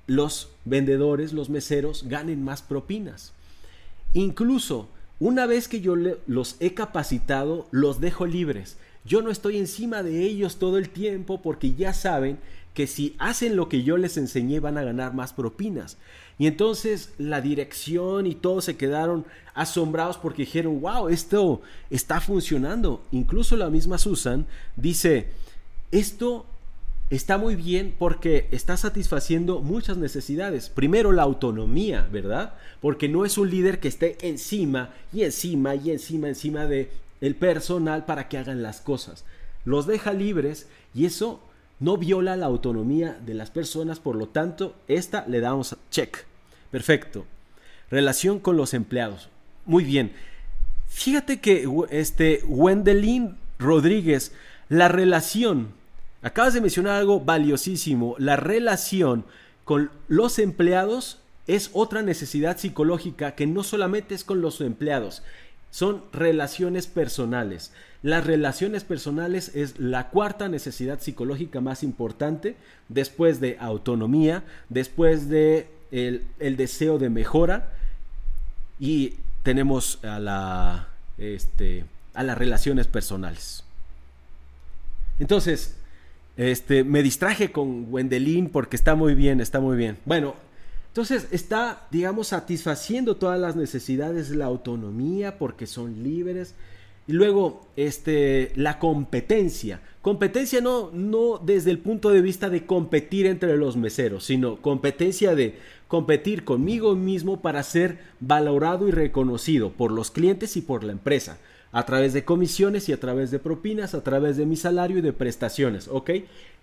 [0.06, 3.32] los vendedores, los meseros, ganen más propinas.
[4.12, 4.86] Incluso
[5.18, 8.76] una vez que yo los he capacitado, los dejo libres.
[9.04, 12.38] Yo no estoy encima de ellos todo el tiempo porque ya saben
[12.72, 15.96] que si hacen lo que yo les enseñé van a ganar más propinas.
[16.38, 23.02] Y entonces la dirección y todos se quedaron asombrados porque dijeron, wow, esto está funcionando.
[23.10, 25.32] Incluso la misma Susan dice,
[25.98, 26.44] esto
[27.08, 30.68] está muy bien porque está satisfaciendo muchas necesidades.
[30.68, 32.54] Primero la autonomía, ¿verdad?
[32.80, 37.36] Porque no es un líder que esté encima y encima y encima encima de el
[37.36, 39.24] personal para que hagan las cosas.
[39.64, 41.40] Los deja libres y eso
[41.78, 46.24] no viola la autonomía de las personas, por lo tanto, esta le damos check.
[46.70, 47.24] Perfecto.
[47.88, 49.28] Relación con los empleados.
[49.64, 50.12] Muy bien.
[50.88, 54.32] Fíjate que este Wendelin Rodríguez,
[54.68, 55.68] la relación
[56.24, 58.16] Acabas de mencionar algo valiosísimo.
[58.18, 59.26] La relación
[59.64, 65.22] con los empleados es otra necesidad psicológica que no solamente es con los empleados,
[65.70, 67.72] son relaciones personales.
[68.02, 72.56] Las relaciones personales es la cuarta necesidad psicológica más importante
[72.88, 76.24] después de autonomía, después de el,
[76.56, 77.74] deseo de mejora
[78.80, 81.84] y tenemos a la este,
[82.14, 83.62] a las relaciones personales.
[85.18, 85.76] Entonces,
[86.36, 89.98] este, me distraje con Wendelin porque está muy bien, está muy bien.
[90.04, 90.34] Bueno,
[90.88, 96.54] entonces está, digamos, satisfaciendo todas las necesidades de la autonomía porque son libres.
[97.06, 99.80] Y luego, este, la competencia.
[100.00, 105.34] Competencia no, no desde el punto de vista de competir entre los meseros, sino competencia
[105.34, 110.92] de competir conmigo mismo para ser valorado y reconocido por los clientes y por la
[110.92, 111.38] empresa
[111.74, 115.00] a través de comisiones y a través de propinas, a través de mi salario y
[115.00, 116.10] de prestaciones, ¿ok?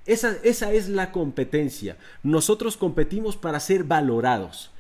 [0.06, 1.98] Esa, esa es la competencia.
[2.24, 4.72] Nosotros competimos para ser valorados.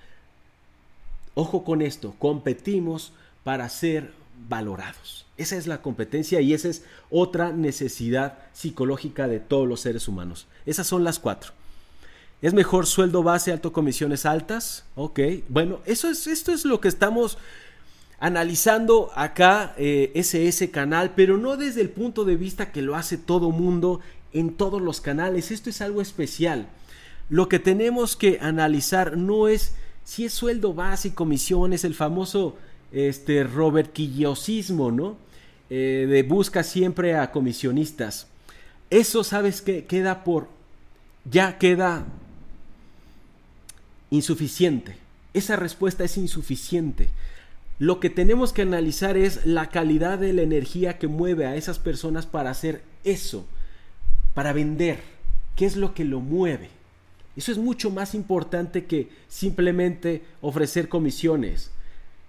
[1.33, 3.11] Ojo con esto, competimos
[3.43, 4.13] para ser
[4.47, 5.25] valorados.
[5.35, 10.47] Esa es la competencia y esa es otra necesidad psicológica de todos los seres humanos.
[10.65, 11.51] Esas son las cuatro.
[12.41, 14.85] ¿Es mejor sueldo base, alto comisiones altas?
[14.95, 17.37] Ok, bueno, eso es, esto es lo que estamos
[18.21, 23.17] analizando acá eh, ese, canal, pero no desde el punto de vista que lo hace
[23.17, 23.99] todo mundo
[24.31, 25.49] en todos los canales.
[25.49, 26.67] Esto es algo especial.
[27.29, 32.57] Lo que tenemos que analizar no es si es sueldo base y comisiones, el famoso
[32.91, 35.17] este, Robert Quillosismo, ¿no?
[35.71, 38.27] Eh, de busca siempre a comisionistas.
[38.91, 40.47] Eso, ¿sabes que Queda por...
[41.25, 42.05] ya queda
[44.11, 44.95] insuficiente.
[45.33, 47.09] Esa respuesta es insuficiente.
[47.81, 51.79] Lo que tenemos que analizar es la calidad de la energía que mueve a esas
[51.79, 53.47] personas para hacer eso,
[54.35, 54.99] para vender.
[55.55, 56.69] ¿Qué es lo que lo mueve?
[57.35, 61.71] Eso es mucho más importante que simplemente ofrecer comisiones.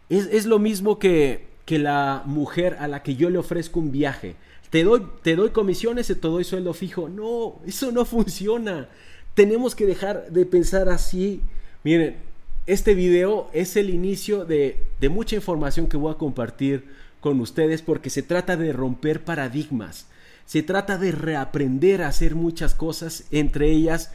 [0.09, 4.37] Es, lo mismo que, que la mujer a la que yo le ofrezco un viaje.
[4.71, 7.11] Te doy, te doy comisiones y te doy sueldo fijo.
[7.11, 8.89] No, eso no funciona.
[9.35, 11.43] Tenemos que dejar de pensar así.
[11.85, 12.32] Miren,
[12.67, 16.85] este video es el inicio de, mucha información que voy a compartir
[17.21, 20.07] con ustedes porque se trata de romper paradigmas.
[20.47, 24.13] Se trata de reaprender a hacer muchas cosas, entre ellas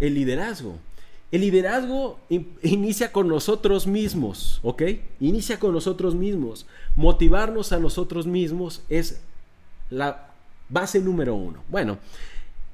[0.00, 0.78] el liderazgo.
[1.30, 2.18] El liderazgo
[2.62, 4.82] inicia con nosotros mismos, ¿ok?
[5.20, 6.66] Inicia con nosotros mismos.
[6.94, 9.20] Motivarnos a nosotros mismos es
[9.88, 10.28] la
[10.68, 11.62] base número uno.
[11.68, 11.98] Bueno,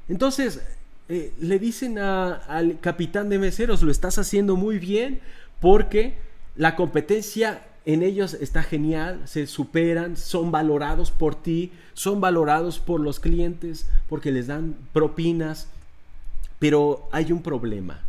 [0.09, 0.61] entonces
[1.09, 5.21] eh, le dicen al capitán de meseros, lo estás haciendo muy bien
[5.61, 6.18] porque
[6.57, 13.01] la competencia en ellos está genial, se superan, son valorados por ti, son valorados por
[13.01, 15.68] los clientes porque les dan propinas,
[16.59, 18.01] pero hay un problema.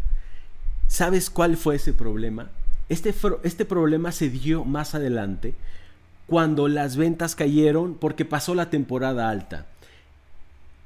[0.87, 2.49] ¿Sabes cuál fue ese problema?
[2.89, 5.53] Este, este problema se dio más adelante
[6.27, 9.67] cuando las ventas cayeron porque pasó la temporada alta.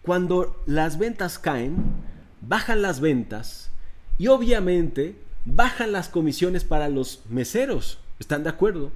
[0.03, 1.77] Cuando las ventas caen,
[2.41, 3.69] bajan las ventas
[4.17, 7.99] y obviamente bajan las comisiones para los meseros.
[8.19, 8.91] ¿Están de acuerdo?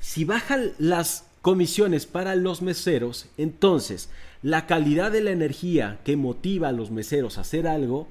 [0.00, 4.08] Si bajan las comisiones para los meseros, entonces
[4.42, 8.08] la calidad de la energía que motiva a los meseros a hacer algo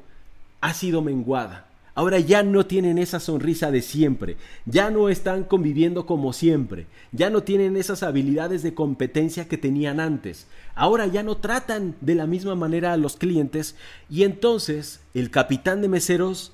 [0.61, 1.65] ha sido menguada.
[1.95, 7.29] Ahora ya no tienen esa sonrisa de siempre, ya no están conviviendo como siempre, ya
[7.29, 10.45] no tienen esas habilidades de competencia que tenían antes.
[10.75, 13.77] Ahora ya no tratan de la misma manera a los clientes.
[14.10, 16.51] Y entonces el capitán de meseros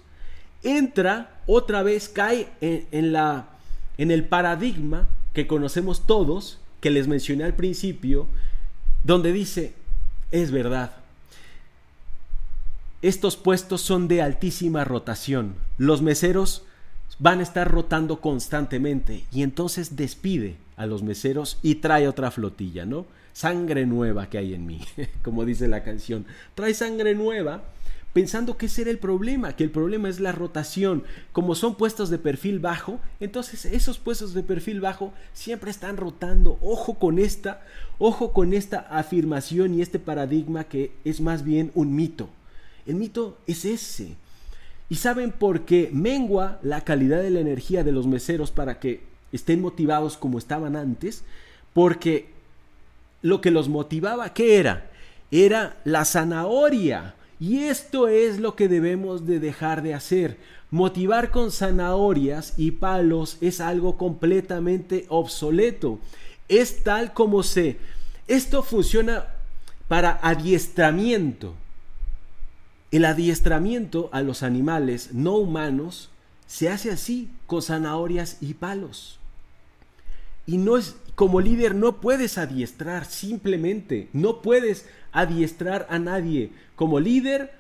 [0.62, 3.49] entra otra vez, cae en, la,
[3.97, 8.27] en el paradigma que conocemos todos, que les mencioné al principio,
[9.04, 9.73] donde dice,
[10.30, 11.01] es verdad,
[13.02, 15.56] estos puestos son de altísima rotación.
[15.80, 16.64] Los meseros
[17.18, 22.86] van a estar rotando constantemente y entonces despide a los meseros y trae otra flotilla,
[22.86, 23.06] ¿no?
[23.34, 24.82] Sangre nueva que hay en mí,
[25.24, 26.26] como dice la canción.
[26.54, 27.64] Trae sangre nueva
[28.14, 31.04] pensando que ese era el problema, que el problema es la rotación.
[31.32, 36.60] Como son puestos de perfil bajo, entonces esos puestos de perfil bajo siempre están rotando.
[36.62, 37.62] Ojo con esta,
[37.98, 42.30] ojo con esta afirmación y este paradigma que es más bien un mito.
[42.86, 44.15] El mito es ese.
[44.89, 49.02] ¿Y saben por qué mengua la calidad de la energía de los meseros para que
[49.32, 51.24] estén motivados como estaban antes?
[51.74, 52.28] Porque
[53.22, 54.89] lo que los motivaba, ¿qué era?
[55.32, 57.15] Era la zanahoria.
[57.39, 60.38] Y esto es lo que debemos de dejar de hacer.
[60.70, 66.00] Motivar con zanahorias y palos es algo completamente obsoleto.
[66.48, 67.78] Es tal como se...
[68.28, 69.26] Esto funciona
[69.88, 71.56] para adiestramiento.
[72.91, 76.10] El adiestramiento a los animales no humanos
[76.45, 79.19] se hace así, con zanahorias y palos.
[80.45, 86.51] Y no es como líder no puedes adiestrar simplemente, no puedes adiestrar a nadie.
[86.75, 87.54] Como líder,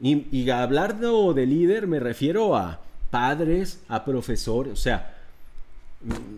[0.00, 5.14] y, y hablando de líder me refiero a padres, a profesores, o sea,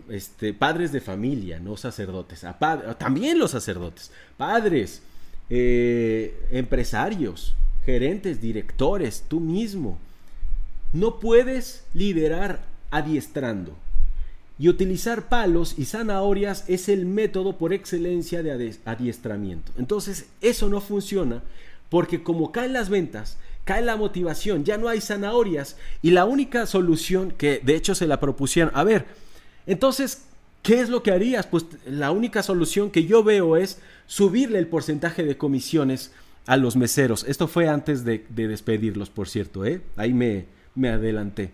[0.09, 2.59] este, padres de familia, no sacerdotes, a
[2.98, 5.02] también los sacerdotes, padres,
[5.50, 7.54] eh, empresarios,
[7.87, 9.99] gerentes, directores, tú mismo.
[10.92, 13.75] No puedes liderar adiestrando.
[14.59, 19.72] Y utilizar palos y zanahorias es el método por excelencia de adiestramiento.
[19.79, 21.42] Entonces, eso no funciona
[21.88, 26.66] porque como caen las ventas, cae la motivación, ya no hay zanahorias y la única
[26.66, 29.07] solución que de hecho se la propusieron, a ver,
[29.66, 30.25] entonces,
[30.62, 31.46] ¿qué es lo que harías?
[31.46, 36.12] Pues la única solución que yo veo es subirle el porcentaje de comisiones
[36.46, 37.24] a los meseros.
[37.24, 39.80] Esto fue antes de, despedirlos, por cierto, ¿eh?
[39.96, 40.46] Ahí me,
[40.88, 41.50] adelanté.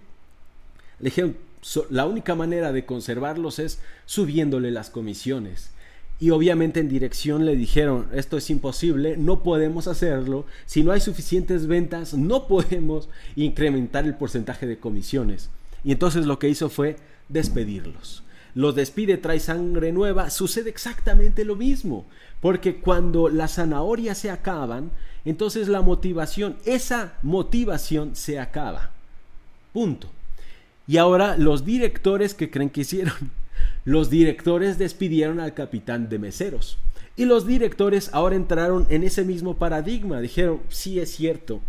[0.98, 1.36] Le dijeron,
[1.90, 5.70] la única manera de conservarlos es subiéndole las comisiones.
[6.20, 11.00] Y obviamente en dirección le dijeron, esto es imposible, no podemos hacerlo, si no hay
[11.00, 15.50] suficientes ventas, no podemos incrementar el porcentaje de comisiones.
[15.82, 16.96] Y entonces lo que hizo fue
[17.28, 18.22] despedirlos
[18.54, 22.06] los despide, trae sangre nueva, sucede exactamente lo mismo.
[22.40, 24.90] Porque cuando las zanahorias se acaban,
[25.24, 28.90] entonces la motivación, esa motivación se acaba.
[29.72, 30.08] Punto.
[30.86, 33.14] Y ahora los directores que creen que hicieron,
[33.84, 36.78] los directores despidieron al capitán de meseros.
[37.16, 40.20] Y los directores ahora entraron en ese mismo paradigma.
[40.20, 41.60] Dijeron, sí es cierto,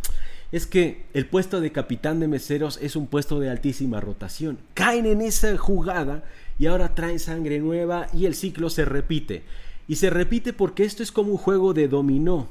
[0.53, 4.59] es que el puesto de capitán de meseros es un puesto de altísima rotación.
[4.73, 6.23] Caen en esa jugada
[6.59, 9.43] y ahora traen sangre nueva y el ciclo se repite.
[9.87, 12.47] Y se repite porque esto es como un juego de dominó.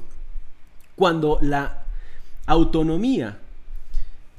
[0.95, 1.85] Cuando la
[2.45, 3.39] autonomía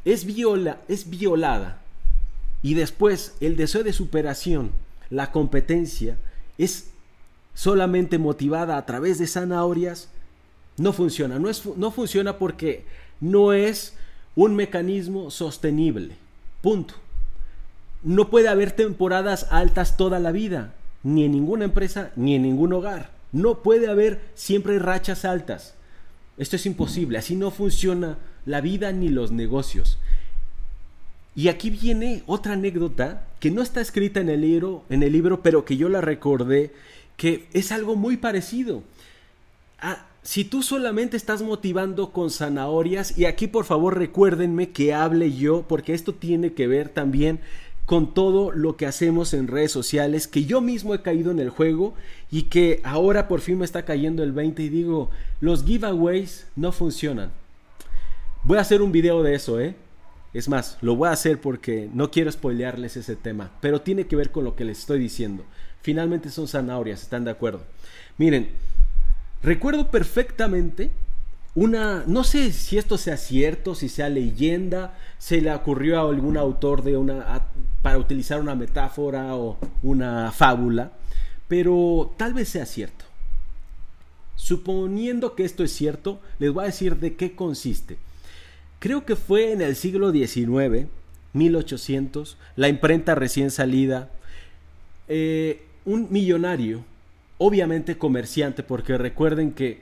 [0.04, 1.80] es, viola, es violada
[2.62, 4.70] y después el deseo de superación,
[5.10, 6.16] la competencia,
[6.56, 6.88] es
[7.52, 10.08] solamente motivada a través de zanahorias,
[10.76, 11.38] no funciona.
[11.38, 12.84] No, es, no funciona porque
[13.20, 13.94] no es
[14.34, 16.16] un mecanismo sostenible.
[16.62, 16.94] Punto.
[18.04, 22.72] No puede haber temporadas altas toda la vida, ni en ninguna empresa, ni en ningún
[22.74, 23.10] hogar.
[23.32, 25.74] No puede haber siempre rachas altas.
[26.36, 29.98] Esto es imposible, así no funciona la vida ni los negocios.
[31.34, 35.42] Y aquí viene otra anécdota que no está escrita en el libro, en el libro
[35.42, 36.72] pero que yo la recordé,
[37.16, 38.82] que es algo muy parecido.
[39.80, 45.32] Ah, si tú solamente estás motivando con zanahorias, y aquí por favor recuérdenme que hable
[45.32, 47.40] yo, porque esto tiene que ver también
[47.86, 51.50] con todo lo que hacemos en redes sociales, que yo mismo he caído en el
[51.50, 51.94] juego
[52.30, 55.10] y que ahora por fin me está cayendo el 20 y digo,
[55.40, 57.30] los giveaways no funcionan.
[58.42, 59.74] Voy a hacer un video de eso, ¿eh?
[60.32, 64.16] Es más, lo voy a hacer porque no quiero spoilearles ese tema, pero tiene que
[64.16, 65.44] ver con lo que les estoy diciendo.
[65.80, 67.62] Finalmente son zanahorias, ¿están de acuerdo?
[68.18, 68.48] Miren,
[69.42, 70.90] recuerdo perfectamente
[71.54, 76.36] una, no sé si esto sea cierto, si sea leyenda, se le ocurrió a algún
[76.36, 77.46] autor de una,
[77.80, 80.92] para utilizar una metáfora o una fábula,
[81.46, 83.04] pero tal vez sea cierto.
[84.34, 87.98] Suponiendo que esto es cierto, les voy a decir de qué consiste.
[88.80, 90.88] Creo que fue en el siglo XIX,
[91.34, 94.10] 1800, la imprenta recién salida,
[95.06, 96.84] eh, un millonario,
[97.38, 99.80] obviamente comerciante, porque recuerden que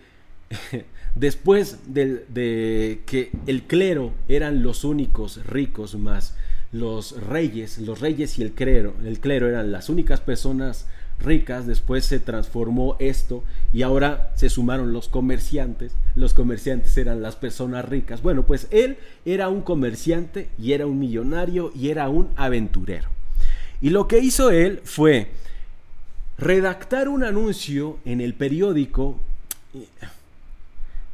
[1.15, 6.37] después de, que el clero eran los únicos ricos más
[6.73, 10.87] los reyes, los reyes y el clero, el clero eran las únicas personas
[11.21, 13.45] ricas, después se transformó esto
[13.75, 18.23] y ahora se sumaron los comerciantes, los comerciantes eran las personas ricas.
[18.23, 23.09] Bueno, pues él era un comerciante y era un millonario y era un aventurero.
[23.81, 25.29] Y lo que hizo él fue
[26.39, 29.21] redactar un anuncio en el periódico,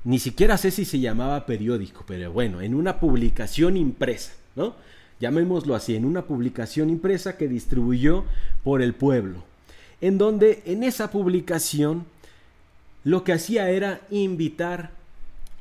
[0.09, 4.75] ni siquiera sé si se llamaba periódico, pero bueno, en una publicación impresa, ¿no?
[5.21, 8.25] Llamémoslo así, en una publicación impresa que distribuyó
[8.63, 9.43] por el pueblo
[10.01, 12.07] en donde en esa publicación
[13.05, 14.91] lo que hacía era invitar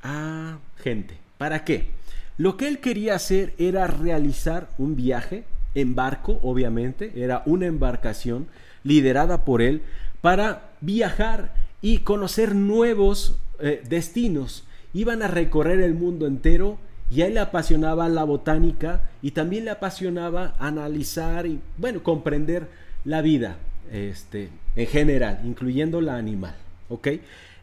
[0.04, 1.18] a gente.
[1.38, 1.92] ¿Para qué?
[2.38, 5.44] Lo que él quería hacer era realizar un viaje
[5.76, 8.48] en barco, obviamente, era una embarcación
[8.84, 9.82] liderada por él
[10.22, 14.64] para viajar y conocer nuevos eh, destinos.
[14.94, 16.78] Iban a recorrer el mundo entero
[17.10, 22.68] y a él le apasionaba la botánica y también le apasionaba analizar y, bueno, comprender
[23.06, 23.58] la vida
[23.92, 26.56] este, en general, incluyendo la animal.
[26.90, 27.08] ¿Ok?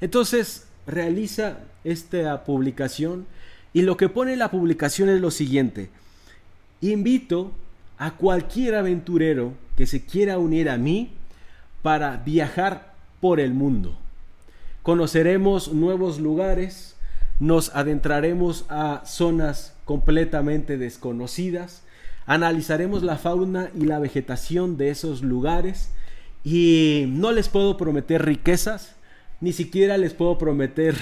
[0.00, 3.26] Entonces realiza esta publicación
[3.72, 5.90] y lo que pone la publicación es lo siguiente.
[6.80, 7.52] Invito
[7.98, 11.12] a cualquier aventurero que se quiera unir a mí
[11.82, 13.98] para viajar por el mundo.
[14.84, 16.94] Conoceremos nuevos lugares,
[17.40, 21.82] nos adentraremos a zonas completamente desconocidas,
[22.26, 25.88] analizaremos la fauna y la vegetación de esos lugares
[26.44, 28.94] y no les puedo prometer riquezas,
[29.40, 30.94] ni siquiera les puedo prometer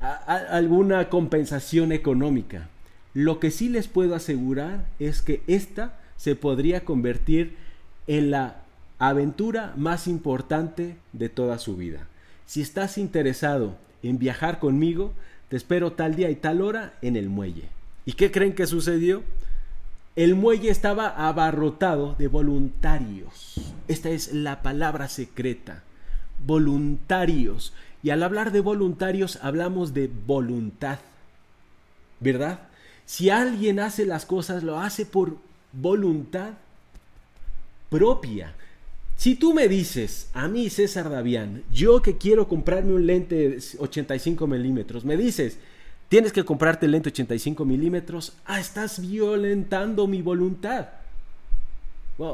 [0.00, 2.70] alguna compensación económica.
[3.12, 7.54] Lo que sí les puedo asegurar es que esta se podría convertir
[8.06, 8.62] en la
[8.98, 12.08] aventura más importante de toda su vida.
[12.46, 15.12] Si estás interesado en viajar conmigo,
[15.48, 17.68] te espero tal día y tal hora en el muelle.
[18.04, 19.22] ¿Y qué creen que sucedió?
[20.16, 23.60] El muelle estaba abarrotado de voluntarios.
[23.88, 25.82] Esta es la palabra secreta.
[26.46, 27.72] Voluntarios.
[28.02, 30.98] Y al hablar de voluntarios hablamos de voluntad.
[32.20, 32.60] ¿Verdad?
[33.06, 35.36] Si alguien hace las cosas, lo hace por
[35.72, 36.52] voluntad
[37.90, 38.54] propia.
[39.16, 43.62] Si tú me dices, a mí César Davián, yo que quiero comprarme un lente de
[43.78, 45.58] 85 milímetros, me dices,
[46.08, 50.88] tienes que comprarte el lente 85 milímetros, ah, estás violentando mi voluntad.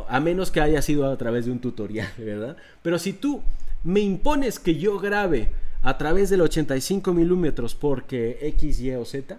[0.08, 2.56] a menos que haya sido a través de un tutorial, ¿verdad?
[2.82, 3.42] Pero si tú
[3.84, 5.48] me impones que yo grabe
[5.82, 9.38] a través del 85 milímetros porque X, Y o Z,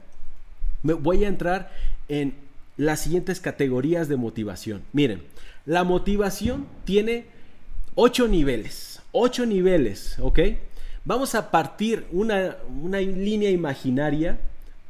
[0.83, 1.71] me voy a entrar
[2.07, 2.33] en
[2.77, 4.81] las siguientes categorías de motivación.
[4.93, 5.21] Miren,
[5.65, 7.25] la motivación tiene
[7.95, 10.39] 8 niveles, 8 niveles, ¿ok?
[11.03, 12.57] Vamos a partir una,
[12.91, 14.39] línea imaginaria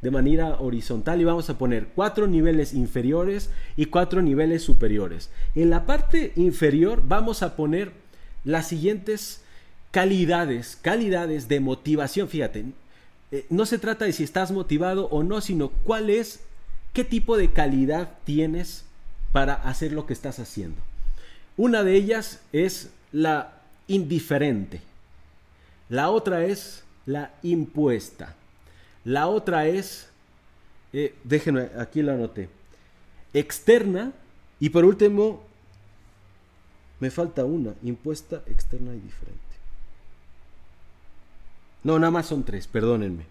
[0.02, 5.30] de manera horizontal y vamos a poner cuatro niveles inferiores y cuatro niveles superiores.
[5.54, 7.92] En la parte inferior vamos a poner
[8.44, 9.42] las siguientes
[9.90, 12.28] calidades, calidades de motivación.
[12.28, 12.66] Fíjate,
[13.30, 16.40] eh, no se trata de si estás motivado o no, sino cuál es,
[16.92, 18.84] qué tipo de calidad tienes
[19.32, 20.80] para hacer lo que estás haciendo.
[21.56, 24.80] Una de ellas es la indiferente.
[25.88, 28.34] La otra es la impuesta.
[29.04, 30.08] La otra es,
[30.92, 32.48] eh, déjenme, aquí la anoté,
[33.34, 34.12] externa.
[34.60, 35.42] Y por último,
[37.00, 39.40] me falta una, impuesta, externa y diferente.
[41.82, 43.24] No, nada más son tres, perdónenme.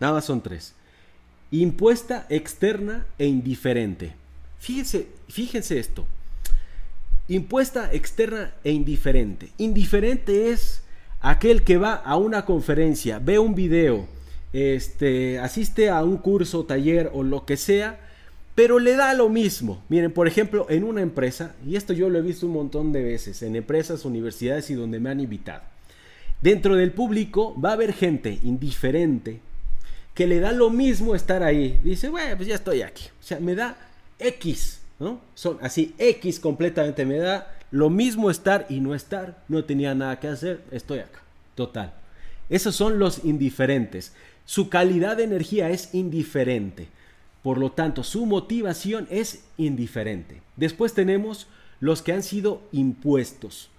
[0.00, 0.74] Nada más son tres.
[1.50, 4.14] Impuesta, externa e indiferente.
[4.58, 6.06] Fíjense, fíjense esto.
[7.28, 9.50] Impuesta, externa e indiferente.
[9.58, 10.82] Indiferente es
[11.20, 14.06] aquel que va a una conferencia, ve un video,
[14.52, 17.98] este, asiste a un curso, taller o lo que sea,
[18.54, 19.82] pero le da lo mismo.
[19.88, 23.02] Miren, por ejemplo, en una empresa, y esto yo lo he visto un montón de
[23.02, 25.62] veces, en empresas, universidades y donde me han invitado.
[26.40, 29.40] Dentro del público va a haber gente indiferente
[30.14, 31.80] que le da lo mismo estar ahí.
[31.82, 33.06] Dice, bueno, pues ya estoy aquí.
[33.18, 33.76] O sea, me da
[34.18, 35.20] X, ¿no?
[35.34, 37.04] Son así, X completamente.
[37.04, 39.42] Me da lo mismo estar y no estar.
[39.48, 41.20] No tenía nada que hacer, estoy acá.
[41.54, 41.94] Total.
[42.48, 44.12] Esos son los indiferentes.
[44.44, 46.88] Su calidad de energía es indiferente.
[47.42, 50.40] Por lo tanto, su motivación es indiferente.
[50.56, 51.46] Después tenemos
[51.80, 53.70] los que han sido impuestos.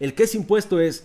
[0.00, 1.04] El que es impuesto es,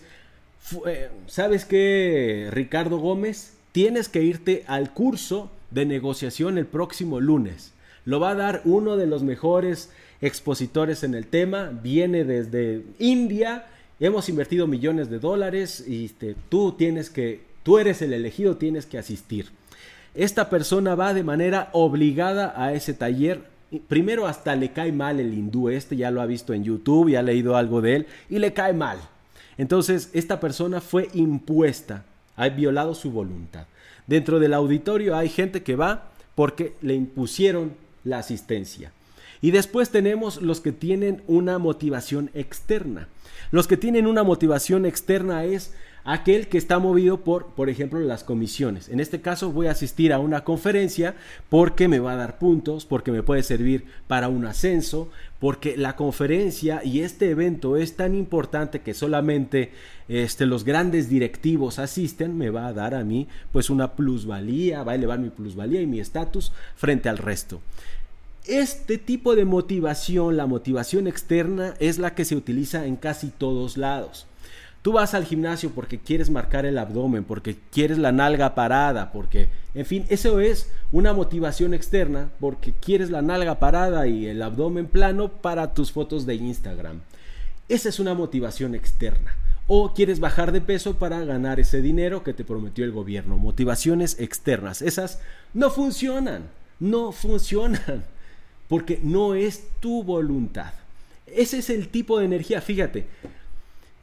[0.86, 3.54] eh, ¿sabes qué, Ricardo Gómez?
[3.72, 7.72] Tienes que irte al curso de negociación el próximo lunes.
[8.10, 9.90] Lo va a dar uno de los mejores
[10.20, 11.70] expositores en el tema.
[11.82, 13.66] Viene desde India.
[14.00, 18.86] Hemos invertido millones de dólares y este, tú tienes que Tú eres el elegido, tienes
[18.86, 19.50] que asistir.
[20.14, 23.42] Esta persona va de manera obligada a ese taller.
[23.86, 27.20] Primero hasta le cae mal el hindú este, ya lo ha visto en YouTube, ya
[27.20, 28.98] ha leído algo de él, y le cae mal.
[29.58, 32.04] Entonces, esta persona fue impuesta,
[32.34, 33.66] ha violado su voluntad.
[34.06, 37.74] Dentro del auditorio hay gente que va porque le impusieron
[38.04, 38.92] la asistencia.
[39.42, 43.08] Y después tenemos los que tienen una motivación externa.
[43.50, 45.72] Los que tienen una motivación externa es
[46.04, 48.88] aquel que está movido por, por ejemplo, las comisiones.
[48.88, 51.14] En este caso voy a asistir a una conferencia
[51.48, 55.96] porque me va a dar puntos, porque me puede servir para un ascenso, porque la
[55.96, 59.72] conferencia y este evento es tan importante que solamente
[60.08, 64.92] este, los grandes directivos asisten, me va a dar a mí pues una plusvalía, va
[64.92, 67.60] a elevar mi plusvalía y mi estatus frente al resto.
[68.46, 73.76] Este tipo de motivación, la motivación externa, es la que se utiliza en casi todos
[73.76, 74.26] lados.
[74.82, 79.48] Tú vas al gimnasio porque quieres marcar el abdomen, porque quieres la nalga parada, porque,
[79.74, 84.86] en fin, eso es una motivación externa, porque quieres la nalga parada y el abdomen
[84.86, 87.00] plano para tus fotos de Instagram.
[87.68, 89.36] Esa es una motivación externa.
[89.66, 93.36] O quieres bajar de peso para ganar ese dinero que te prometió el gobierno.
[93.36, 94.82] Motivaciones externas.
[94.82, 95.20] Esas
[95.54, 96.48] no funcionan.
[96.80, 98.04] No funcionan.
[98.66, 100.72] Porque no es tu voluntad.
[101.26, 102.60] Ese es el tipo de energía.
[102.60, 103.06] Fíjate,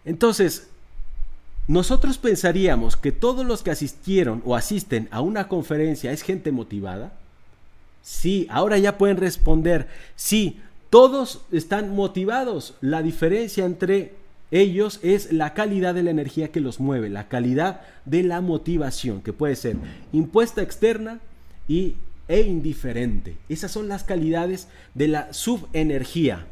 [0.08, 0.70] entonces,
[1.68, 7.12] nosotros pensaríamos que todos los que asistieron o asisten a una conferencia es gente motivada.
[8.02, 12.76] Sí, ahora ya pueden responder, sí, todos están motivados.
[12.80, 14.14] La diferencia entre
[14.50, 19.22] ellos es la calidad de la energía que los mueve, la calidad de la motivación,
[19.22, 19.76] que puede ser
[20.14, 21.20] impuesta externa
[21.68, 21.96] y,
[22.30, 23.36] e indiferente.
[23.50, 26.46] Esas son las calidades de la subenergía.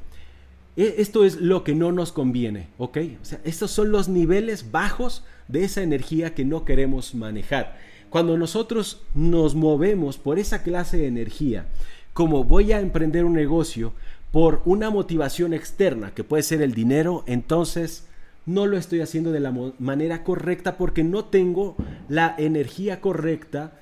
[0.78, 2.98] E, esto es lo que no nos conviene, ¿ok?
[3.22, 7.78] O sea, estos son los niveles bajos de esa energía que no queremos manejar.
[8.10, 11.66] Cuando nosotros nos movemos por esa clase de energía,
[12.14, 13.94] como voy a emprender un negocio
[14.32, 18.06] por una motivación externa, que puede ser el dinero, entonces
[18.46, 21.76] no lo estoy haciendo de la manera correcta porque no tengo
[22.10, 23.74] la energía correcta,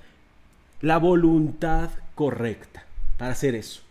[0.81, 2.85] la voluntad correcta
[3.17, 3.81] para hacer eso.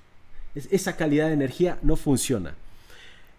[0.55, 2.55] esa calidad de energía no funciona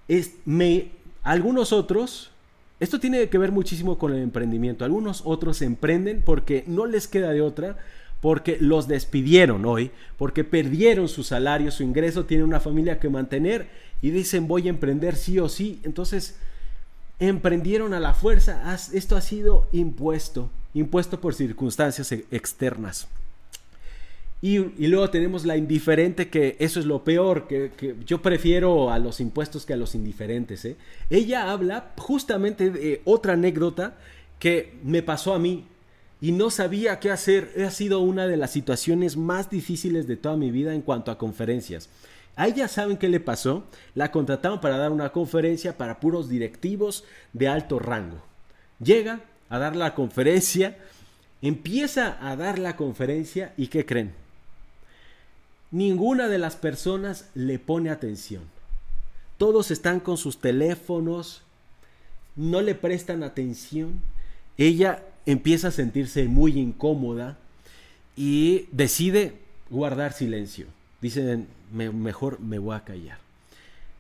[0.08, 0.92] es, me,
[1.24, 2.32] algunos otros,
[2.80, 7.32] esto tiene que ver muchísimo con el emprendimiento, algunos otros emprenden porque no les queda
[7.32, 7.78] de otra,
[8.22, 13.68] porque los despidieron hoy, porque perdieron su salario, su ingreso, tienen una familia que mantener
[14.02, 16.36] y dicen voy a emprender sí o sí, entonces
[17.20, 23.08] emprendieron a la fuerza, esto ha sido impuesto, impuesto por circunstancias e, externas.
[24.44, 27.72] Y, luego tenemos la indiferente, que eso es lo peor, que,
[28.06, 30.66] yo prefiero a los impuestos que a los indiferentes.
[30.66, 30.76] ¿eh?
[31.10, 33.96] Ella habla justamente de otra anécdota
[34.40, 35.64] que me pasó a mí.
[36.20, 37.54] y no sabía qué hacer.
[37.66, 41.18] Ha sido una de las situaciones más difíciles de toda mi vida en cuanto a
[41.18, 41.88] conferencias.
[42.36, 43.64] A ella saben qué le pasó.
[43.96, 48.22] La contrataron para dar una conferencia para puros directivos de alto rango.
[48.84, 50.78] Llega a dar la conferencia,
[51.42, 54.23] empieza a dar la conferencia y ¿qué creen?
[55.74, 58.44] Ninguna de las personas le pone atención.
[59.40, 61.42] Todos están con sus teléfonos,
[62.36, 64.00] no le prestan atención.
[64.60, 67.40] Ella empieza a sentirse muy incómoda
[68.16, 69.34] y decide
[69.72, 70.68] guardar silencio.
[71.02, 73.18] Dicen, mejor me voy a callar.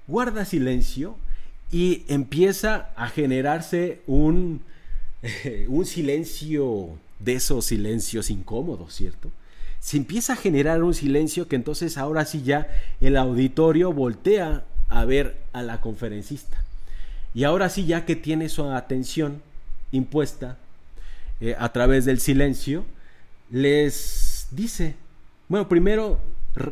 [0.05, 1.15] Guarda silencio
[1.71, 4.61] y empieza a generarse un,
[5.67, 9.31] un silencio de esos silencios incómodos, ¿cierto?
[9.83, 12.69] Se empieza a generar un silencio que entonces ahora sí ya
[13.01, 16.63] el auditorio voltea a ver a la conferencista.
[17.33, 19.41] Y ahora sí ya que tiene su atención
[19.91, 20.57] impuesta
[21.41, 22.85] eh, a través del silencio,
[23.51, 24.95] les dice,
[25.49, 26.21] bueno, primero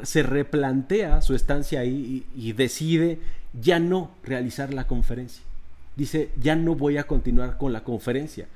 [0.03, 3.20] se replantea su estancia ahí y, decide
[3.62, 5.43] ya no realizar la conferencia.
[5.97, 8.47] Dice, ya no voy a continuar con la conferencia.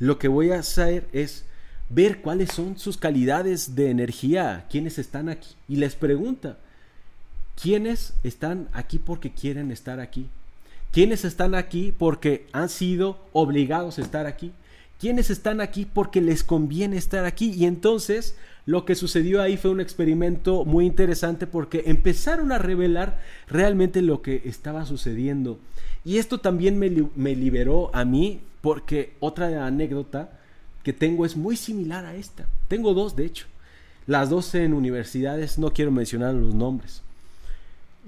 [0.00, 1.44] Lo que voy a hacer es
[1.90, 5.54] ver cuáles son sus calidades de energía, quiénes están aquí.
[5.68, 6.56] Y les pregunta,
[7.60, 10.26] ¿quiénes están aquí porque quieren estar aquí?
[10.92, 14.52] ¿Quiénes están aquí porque han sido obligados a estar aquí?
[14.98, 17.52] ¿Quiénes están aquí porque les conviene estar aquí?
[17.52, 18.36] Y entonces
[18.66, 24.22] lo que sucedió ahí fue un experimento muy interesante porque empezaron a revelar realmente lo
[24.22, 25.58] que estaba sucediendo.
[26.04, 30.39] Y esto también me, me liberó a mí porque otra anécdota
[30.82, 32.46] que tengo es muy similar a esta.
[32.68, 33.46] Tengo dos, de hecho.
[34.06, 37.02] Las dos en universidades, no quiero mencionar los nombres.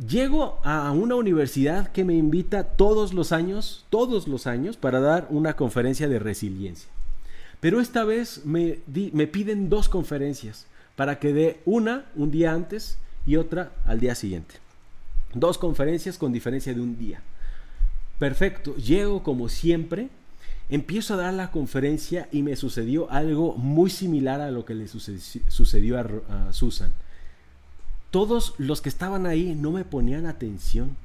[0.08, 5.26] Llego a una universidad que me invita todos los años, todos los años, para dar
[5.30, 6.88] una conferencia de resiliencia.
[7.60, 8.78] Pero esta vez me,
[9.12, 10.66] me piden dos conferencias
[10.96, 14.54] para que dé una un día antes y otra al día siguiente.
[15.34, 17.22] Dos conferencias con diferencia de un día.
[18.18, 20.08] Perfecto, llego como siempre,
[20.74, 24.88] empiezo a dar la conferencia y me sucedió algo muy similar a lo que le
[24.88, 26.92] sucedió a Susan
[28.12, 30.96] todos los que estaban ahí no me ponían atención.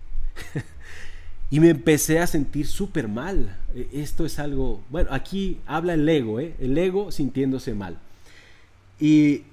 [1.49, 3.57] y me empecé a sentir súper mal.
[3.73, 6.53] E, esto es algo, bueno, aquí habla el ego, ¿eh?
[6.59, 7.97] el ego sintiéndose mal.
[8.99, 9.43] Y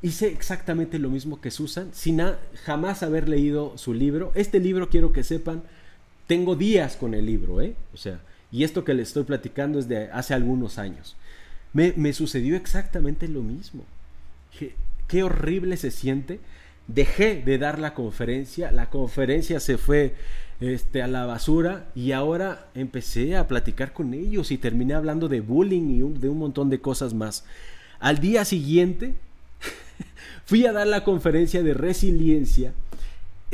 [0.00, 2.22] hice exactamente lo mismo que Susan, sin
[2.62, 4.30] jamás haber leído su libro.
[4.36, 5.64] Este libro, quiero que sepan,
[6.28, 7.74] tengo días con el libro, ¿eh?
[7.92, 8.20] O sea,
[8.54, 11.16] y esto que les estoy platicando es de hace algunos años.
[11.72, 13.84] Me, me sucedió exactamente lo mismo
[15.08, 16.40] qué horrible se siente.
[16.86, 20.14] Dejé de dar la conferencia, la conferencia se fue
[20.60, 25.40] este, a la basura y ahora empecé a platicar con ellos y terminé hablando de
[25.40, 27.44] bullying y de un montón de cosas más.
[28.00, 29.14] Al día siguiente
[30.44, 32.74] fui a dar la conferencia de resiliencia.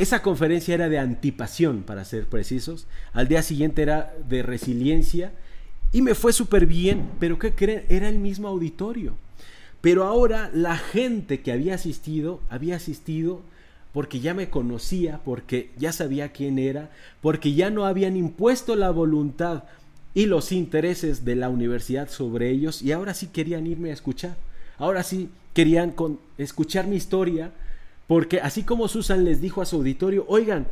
[0.01, 2.87] Esa conferencia era de antipasión, para ser precisos.
[3.13, 5.31] Al día siguiente era de resiliencia
[5.91, 7.83] y me fue súper bien, pero ¿qué creen?
[7.87, 9.13] Era el mismo auditorio.
[9.79, 13.41] Pero ahora la gente que había asistido, había asistido
[13.93, 16.89] porque ya me conocía, porque ya sabía quién era,
[17.21, 19.65] porque ya no habían impuesto la voluntad
[20.15, 24.35] y los intereses de la universidad sobre ellos y ahora sí querían irme a escuchar.
[24.79, 25.93] Ahora sí querían
[26.39, 27.51] escuchar mi historia,
[28.11, 30.67] porque así como Susan les dijo a su auditorio, oigan,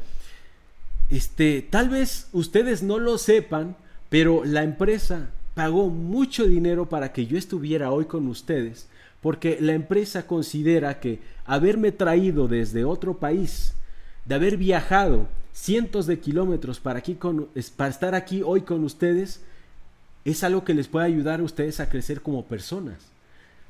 [1.09, 3.77] este, tal vez ustedes no lo sepan,
[4.09, 8.89] pero la empresa pagó mucho dinero para que yo estuviera hoy con ustedes
[9.21, 13.73] porque la empresa considera que haberme traído desde otro país,
[14.25, 17.17] de haber viajado cientos de kilómetros para, aquí
[17.77, 19.39] para estar aquí hoy con ustedes,
[20.25, 22.97] es algo que les puede ayudar a ustedes a crecer como personas.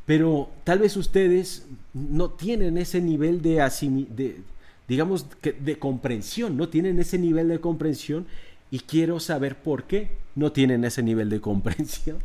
[0.10, 4.42] Pero tal vez ustedes no tienen ese nivel de,
[4.88, 8.26] digamos, de comprensión, no tienen ese nivel de comprensión
[8.72, 12.18] y quiero saber por qué no tienen ese nivel de comprensión.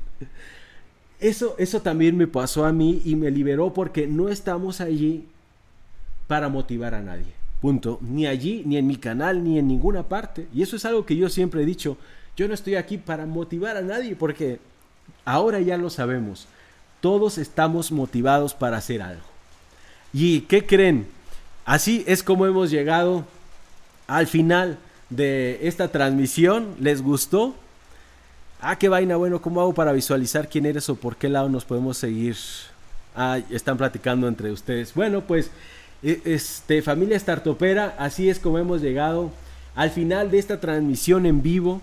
[1.20, 5.26] Eso, eso también me pasó a mí y me liberó porque no estamos allí
[6.26, 7.34] para motivar a nadie.
[7.60, 7.98] Punto.
[8.00, 10.46] Ni allí, ni en mi canal, ni en ninguna parte.
[10.54, 11.98] Y eso es algo que yo siempre he dicho.
[12.34, 14.58] Yo no estoy aquí para motivar a nadie porque
[15.26, 16.48] ahora ya lo sabemos.
[17.04, 19.20] Todos estamos motivados para hacer algo.
[20.14, 21.06] ¿Y qué creen?
[21.66, 23.26] Así es como hemos llegado
[24.06, 24.78] al final
[25.10, 26.74] de esta transmisión.
[26.80, 27.54] ¿Les gustó?
[28.58, 31.66] Ah, qué vaina, bueno, ¿cómo hago para visualizar quién eres o por qué lado nos
[31.66, 32.38] podemos seguir?
[33.14, 34.94] Ah, están platicando entre ustedes.
[34.94, 35.50] Bueno, pues,
[36.02, 39.30] e, este, familia Startopera, así es como hemos llegado
[39.74, 41.82] al final de esta transmisión en vivo.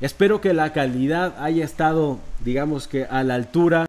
[0.00, 3.84] Espero que la calidad haya estado, digamos que a la altura